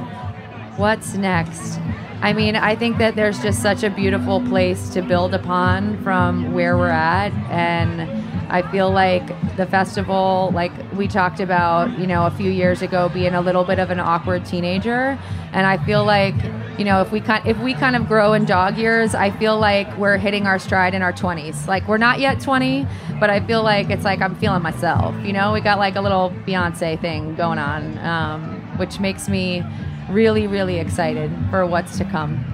What's 0.77 1.15
next? 1.15 1.79
I 2.23 2.33
mean, 2.33 2.55
I 2.55 2.77
think 2.77 2.99
that 2.99 3.17
there's 3.17 3.43
just 3.43 3.61
such 3.61 3.83
a 3.83 3.91
beautiful 3.91 4.41
place 4.43 4.91
to 4.91 5.03
build 5.03 5.35
upon 5.35 6.01
from 6.05 6.53
where 6.53 6.79
we're 6.79 6.89
at. 6.89 7.33
And 7.51 8.03
I 8.49 8.63
feel 8.71 8.93
like 8.93 9.27
the 9.57 9.67
festival, 9.67 10.53
like 10.55 10.71
we 10.93 11.09
talked 11.09 11.41
about, 11.41 11.99
you 11.99 12.07
know, 12.07 12.27
a 12.27 12.31
few 12.31 12.49
years 12.49 12.81
ago, 12.81 13.09
being 13.09 13.35
a 13.35 13.41
little 13.41 13.65
bit 13.65 13.81
of 13.81 13.91
an 13.91 13.99
awkward 13.99 14.47
teenager. 14.47 15.19
And 15.53 15.67
I 15.67 15.85
feel 15.85 16.05
like 16.05 16.37
you 16.79 16.87
know, 16.87 17.03
if 17.03 17.13
we 17.13 17.21
kind 17.21 17.47
if 17.47 17.59
we 17.59 17.75
kind 17.75 17.97
of 17.97 18.09
grow 18.09 18.33
in 18.33 18.45
dog 18.45 18.79
years, 18.79 19.15
I 19.15 19.31
feel 19.31 19.59
like 19.59 19.95
we're 19.99 20.17
hitting 20.17 20.47
our 20.47 20.59
stride 20.59 20.95
in 20.95 21.03
our 21.03 21.13
20s. 21.13 21.67
Like 21.67 21.87
we're 21.87 21.99
not 21.99 22.19
yet 22.19 22.41
20, 22.41 22.87
but 23.21 23.31
I 23.31 23.41
feel 23.41 23.63
like 23.63 23.91
it's 23.91 24.05
like 24.05 24.21
I'm 24.21 24.35
feeling 24.37 24.63
myself. 24.63 25.15
You 25.25 25.33
know, 25.33 25.53
we 25.53 25.61
got 25.61 25.79
like 25.79 25.97
a 25.97 26.01
little 26.01 26.31
Beyonce 26.47 27.01
thing 27.01 27.35
going 27.35 27.59
on, 27.59 27.99
um, 27.99 28.79
which 28.79 29.01
makes 29.01 29.29
me 29.29 29.63
really, 30.09 30.47
really 30.47 30.79
excited 30.79 31.31
for 31.51 31.67
what's 31.67 31.99
to 31.99 32.05
come. 32.05 32.45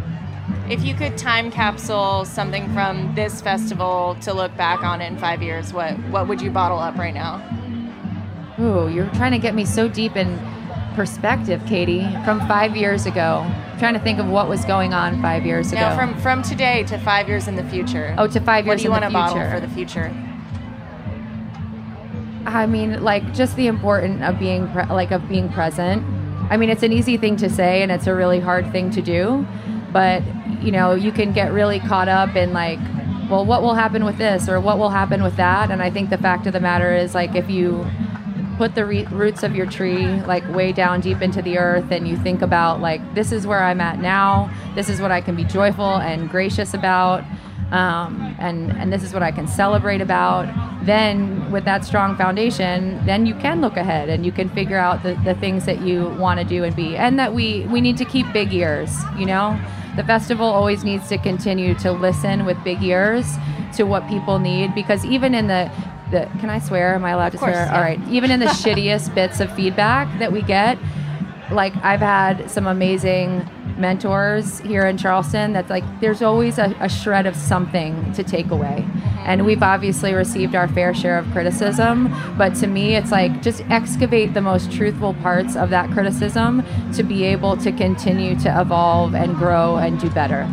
If 0.69 0.83
you 0.83 0.95
could 0.95 1.17
time 1.17 1.51
capsule 1.51 2.25
something 2.25 2.73
from 2.73 3.15
this 3.15 3.41
festival 3.41 4.17
to 4.23 4.33
look 4.33 4.57
back 4.57 4.83
on 4.83 5.01
in 5.01 5.17
five 5.19 5.43
years, 5.43 5.73
what 5.73 5.93
what 6.11 6.29
would 6.29 6.41
you 6.41 6.51
bottle 6.51 6.79
up 6.79 6.97
right 6.97 7.15
now? 7.15 7.43
Ooh, 8.61 8.89
you're 8.89 9.09
trying 9.11 9.33
to 9.33 9.39
get 9.39 9.55
me 9.55 9.65
so 9.65 9.89
deep 9.89 10.17
in 10.17 10.39
perspective, 10.95 11.63
Katie, 11.67 12.07
from 12.25 12.41
five 12.49 12.77
years 12.77 13.07
ago. 13.07 13.47
I'm 13.47 13.79
trying 13.79 13.95
to 13.95 14.01
think 14.01 14.19
of 14.19 14.29
what 14.29 14.49
was 14.49 14.65
going 14.65 14.93
on 14.93 15.23
five 15.23 15.47
years 15.47 15.73
ago. 15.73 15.89
No, 15.91 15.97
from 15.97 16.19
from 16.21 16.43
today 16.43 16.83
to 16.85 16.99
five 16.99 17.29
years 17.29 17.47
in 17.47 17.57
the 17.57 17.65
future. 17.65 18.15
Oh, 18.19 18.27
to 18.27 18.41
five 18.41 18.67
years. 18.67 18.75
What 18.75 18.79
do 18.79 18.85
you 18.85 18.91
want 18.91 19.05
to 19.05 19.11
bottle 19.11 19.51
for 19.51 19.61
the 19.61 19.69
future? 19.69 20.13
I 22.47 22.67
mean, 22.67 23.03
like 23.03 23.33
just 23.33 23.57
the 23.57 23.67
importance 23.67 24.23
of 24.23 24.39
being 24.39 24.69
pre- 24.73 24.87
like 24.87 25.13
of 25.13 25.29
being 25.29 25.51
present. 25.51 26.03
I 26.51 26.57
mean, 26.57 26.71
it's 26.71 26.83
an 26.83 26.93
easy 26.93 27.17
thing 27.17 27.37
to 27.37 27.51
say, 27.51 27.83
and 27.83 27.93
it's 27.93 28.07
a 28.07 28.15
really 28.15 28.41
hard 28.41 28.71
thing 28.73 28.91
to 28.91 29.03
do. 29.03 29.47
But 29.93 30.23
you 30.63 30.73
know, 30.73 30.95
you 30.95 31.13
can 31.13 31.33
get 31.33 31.53
really 31.53 31.81
caught 31.81 32.09
up 32.09 32.35
in 32.37 32.53
like, 32.53 32.81
well, 33.31 33.45
what 33.45 33.63
will 33.63 33.75
happen 33.75 34.05
with 34.05 34.19
this 34.19 34.49
or 34.49 34.61
what 34.61 34.79
will 34.79 34.91
happen 34.91 35.23
with 35.23 35.37
that? 35.37 35.71
And 35.71 35.83
I 35.83 35.91
think 35.91 36.11
the 36.11 36.19
fact 36.19 36.47
of 36.47 36.53
the 36.53 36.61
matter 36.61 36.95
is, 36.95 37.15
like, 37.15 37.35
if 37.35 37.49
you 37.49 37.87
put 38.59 38.75
the 38.75 38.85
re- 38.85 39.07
roots 39.07 39.45
of 39.45 39.55
your 39.55 39.67
tree 39.67 40.21
like 40.23 40.47
way 40.49 40.73
down 40.73 41.01
deep 41.01 41.23
into 41.23 41.41
the 41.41 41.57
earth 41.57 41.93
and 41.93 42.09
you 42.09 42.17
think 42.17 42.43
about 42.43 42.81
like 42.81 43.15
this 43.15 43.31
is 43.31 43.47
where 43.47 43.63
i'm 43.63 43.81
at 43.81 44.01
now 44.01 44.51
this 44.75 44.89
is 44.89 45.01
what 45.01 45.13
i 45.13 45.21
can 45.21 45.37
be 45.37 45.45
joyful 45.45 45.97
and 45.99 46.29
gracious 46.29 46.75
about 46.75 47.23
um, 47.73 48.35
and 48.39 48.73
and 48.73 48.93
this 48.93 49.03
is 49.03 49.13
what 49.13 49.23
i 49.23 49.31
can 49.31 49.47
celebrate 49.47 50.01
about 50.01 50.47
then 50.85 51.51
with 51.51 51.65
that 51.65 51.85
strong 51.85 52.17
foundation 52.17 53.05
then 53.05 53.27
you 53.27 53.35
can 53.35 53.61
look 53.61 53.77
ahead 53.77 54.09
and 54.09 54.25
you 54.25 54.33
can 54.33 54.49
figure 54.51 54.79
out 54.79 55.03
the, 55.03 55.15
the 55.25 55.35
things 55.35 55.67
that 55.67 55.83
you 55.83 56.09
want 56.11 56.41
to 56.41 56.47
do 56.47 56.65
and 56.65 56.75
be 56.75 56.97
and 56.97 57.19
that 57.19 57.35
we 57.35 57.67
we 57.67 57.81
need 57.81 57.97
to 57.97 58.05
keep 58.05 58.31
big 58.33 58.53
ears 58.53 58.91
you 59.19 59.27
know 59.27 59.59
the 59.97 60.05
festival 60.05 60.47
always 60.47 60.85
needs 60.85 61.09
to 61.09 61.19
continue 61.19 61.75
to 61.75 61.91
listen 61.91 62.45
with 62.45 62.57
big 62.63 62.83
ears 62.83 63.37
to 63.75 63.85
what 63.85 64.07
people 64.09 64.39
need 64.39 64.75
because 64.75 65.05
even 65.05 65.35
in 65.35 65.49
the 65.49 65.71
the 66.11 66.29
can 66.41 66.51
I 66.51 66.59
swear? 66.59 66.95
Am 66.95 67.05
I 67.05 67.11
allowed 67.11 67.33
to 67.33 67.39
course, 67.39 67.53
swear? 67.53 67.67
Yeah. 67.67 67.75
All 67.75 67.83
right. 67.83 68.01
Even 68.09 68.31
in 68.31 68.41
the 68.41 68.47
shittiest 68.63 69.15
bits 69.15 69.41
of 69.41 69.55
feedback 69.55 70.19
that 70.19 70.33
we 70.33 70.43
get, 70.43 70.79
like 71.51 71.75
I've 71.85 72.01
had 72.01 72.51
some 72.51 72.67
amazing 72.67 73.49
mentors 73.79 74.61
here 74.61 74.87
in 74.87 74.97
Charleston 74.97 75.53
that's 75.53 75.71
like 75.71 75.85
there's 76.01 76.23
always 76.23 76.59
a, 76.59 76.75
a 76.81 76.89
shred 76.89 77.27
of 77.27 77.37
something 77.37 78.13
to 78.15 78.23
take 78.23 78.51
away. 78.51 78.85
Mm-hmm. 78.87 79.19
And 79.27 79.47
we've 79.47 79.63
obviously 79.63 80.15
received 80.15 80.55
our 80.55 80.69
fair 80.69 80.95
share 80.95 81.19
of 81.19 81.31
criticism, 81.33 82.15
but 82.37 82.55
to 82.57 82.67
me, 82.67 82.97
it's 82.97 83.13
like 83.13 83.43
just 83.43 83.63
excavate 83.71 84.35
the 84.35 84.41
most 84.41 84.73
truthful 84.73 85.15
parts 85.15 85.57
of 85.57 85.71
that 85.71 85.91
criticism 85.91 86.65
to 86.95 87.03
be 87.03 87.25
able 87.25 87.57
to 87.59 87.73
continue 87.73 88.39
to 88.41 88.61
evolve 88.61 89.15
and 89.15 89.37
grow 89.37 89.77
and 89.77 90.01
do 90.01 90.11
better. 90.11 90.49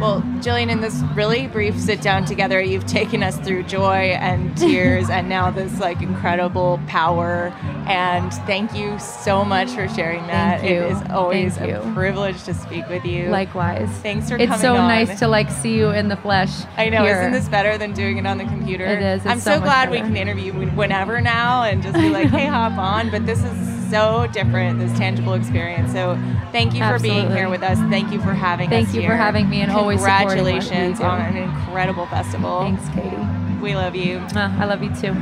Well, 0.00 0.22
Gillian, 0.40 0.70
in 0.70 0.80
this 0.80 1.02
really 1.14 1.46
brief 1.46 1.78
sit 1.78 2.00
down 2.00 2.24
together, 2.24 2.58
you've 2.62 2.86
taken 2.86 3.22
us 3.22 3.36
through 3.36 3.64
joy 3.64 4.16
and 4.18 4.56
tears 4.56 5.10
and 5.10 5.28
now 5.28 5.50
this 5.50 5.78
like 5.78 6.00
incredible 6.00 6.80
power. 6.86 7.52
And 7.86 8.32
thank 8.46 8.74
you 8.74 8.98
so 8.98 9.44
much 9.44 9.68
for 9.70 9.86
sharing 9.88 10.26
that. 10.28 10.64
It 10.64 10.70
is 10.90 10.98
always 11.10 11.58
Thank 11.58 11.72
a 11.82 11.86
you. 11.86 11.94
privilege 11.94 12.42
to 12.44 12.54
speak 12.54 12.88
with 12.88 13.04
you. 13.04 13.28
Likewise. 13.28 13.90
Thanks 13.98 14.30
for 14.30 14.36
It's 14.36 14.46
coming 14.46 14.60
so 14.60 14.76
on. 14.76 14.88
nice 14.88 15.18
to 15.18 15.28
like 15.28 15.50
see 15.50 15.76
you 15.76 15.90
in 15.90 16.08
the 16.08 16.16
flesh. 16.16 16.50
I 16.78 16.88
know, 16.88 17.02
here. 17.04 17.18
isn't 17.18 17.32
this 17.32 17.48
better 17.48 17.76
than 17.76 17.92
doing 17.92 18.16
it 18.16 18.26
on 18.26 18.38
the 18.38 18.44
computer? 18.44 18.86
It 18.86 19.02
is, 19.02 19.20
it's 19.20 19.26
I'm 19.26 19.38
so 19.40 19.56
so, 19.56 19.60
glad 19.60 19.90
we 19.90 19.98
can 19.98 20.16
interview 20.16 20.52
whenever 20.70 21.20
now 21.20 21.64
and 21.64 21.82
just 21.82 21.94
be 21.94 22.08
like, 22.08 22.28
hey, 22.28 22.46
hop 22.46 22.78
on. 22.78 23.10
But 23.10 23.26
this 23.26 23.42
is 23.44 23.69
so 23.90 24.26
different, 24.32 24.78
this 24.78 24.96
tangible 24.96 25.34
experience. 25.34 25.92
So 25.92 26.18
thank 26.52 26.74
you 26.74 26.80
for 26.80 26.98
being 26.98 27.30
here 27.30 27.48
with 27.48 27.62
us. 27.62 27.78
Thank 27.90 28.12
you 28.12 28.20
for 28.20 28.32
having 28.32 28.70
Thank 28.70 28.88
us 28.88 28.92
Thank 28.92 29.02
you 29.02 29.08
for 29.08 29.16
having 29.16 29.48
me 29.48 29.60
and 29.60 29.70
always 29.70 30.00
what 30.00 30.20
we 30.20 30.26
Congratulations 30.26 31.00
on 31.00 31.20
an 31.20 31.36
incredible 31.36 32.06
festival. 32.06 32.60
Thanks, 32.60 32.88
Katie. 32.94 33.60
We 33.60 33.74
love 33.74 33.94
you. 33.94 34.18
Uh, 34.34 34.56
I 34.58 34.64
love 34.64 34.82
you 34.82 34.94
too. 34.94 35.14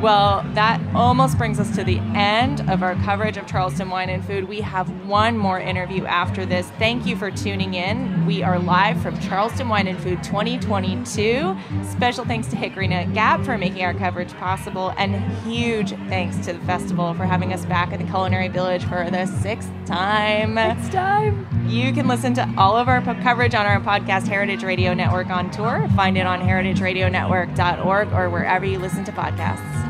Well, 0.00 0.42
that 0.54 0.80
almost 0.94 1.36
brings 1.36 1.60
us 1.60 1.74
to 1.76 1.84
the 1.84 1.98
end 2.14 2.62
of 2.70 2.82
our 2.82 2.94
coverage 3.04 3.36
of 3.36 3.46
Charleston 3.46 3.90
Wine 3.90 4.08
and 4.08 4.24
Food. 4.24 4.48
We 4.48 4.62
have 4.62 4.88
one 5.06 5.36
more 5.36 5.60
interview 5.60 6.06
after 6.06 6.46
this. 6.46 6.66
Thank 6.78 7.04
you 7.04 7.16
for 7.16 7.30
tuning 7.30 7.74
in. 7.74 8.24
We 8.24 8.42
are 8.42 8.58
live 8.58 9.02
from 9.02 9.20
Charleston 9.20 9.68
Wine 9.68 9.86
and 9.86 9.98
Food 9.98 10.24
2022. 10.24 11.54
Special 11.84 12.24
thanks 12.24 12.48
to 12.48 12.56
Hickory 12.56 12.88
Nut 12.88 13.12
Gap 13.12 13.44
for 13.44 13.58
making 13.58 13.84
our 13.84 13.92
coverage 13.92 14.32
possible, 14.38 14.94
and 14.96 15.16
huge 15.42 15.90
thanks 16.08 16.38
to 16.46 16.54
the 16.54 16.60
festival 16.60 17.12
for 17.12 17.26
having 17.26 17.52
us 17.52 17.66
back 17.66 17.92
at 17.92 17.98
the 17.98 18.06
Culinary 18.06 18.48
Village 18.48 18.84
for 18.84 19.10
the 19.10 19.26
sixth 19.26 19.70
time. 19.84 20.56
It's 20.56 20.88
time. 20.88 21.46
You 21.68 21.92
can 21.92 22.08
listen 22.08 22.32
to 22.34 22.50
all 22.56 22.74
of 22.74 22.88
our 22.88 23.02
coverage 23.02 23.54
on 23.54 23.66
our 23.66 23.80
podcast, 23.80 24.28
Heritage 24.28 24.64
Radio 24.64 24.94
Network 24.94 25.28
on 25.28 25.50
Tour. 25.50 25.86
Find 25.94 26.16
it 26.16 26.26
on 26.26 26.40
heritageradionetwork.org 26.40 28.12
or 28.14 28.30
wherever 28.30 28.64
you 28.64 28.78
listen 28.78 29.04
to 29.04 29.12
podcasts. 29.12 29.89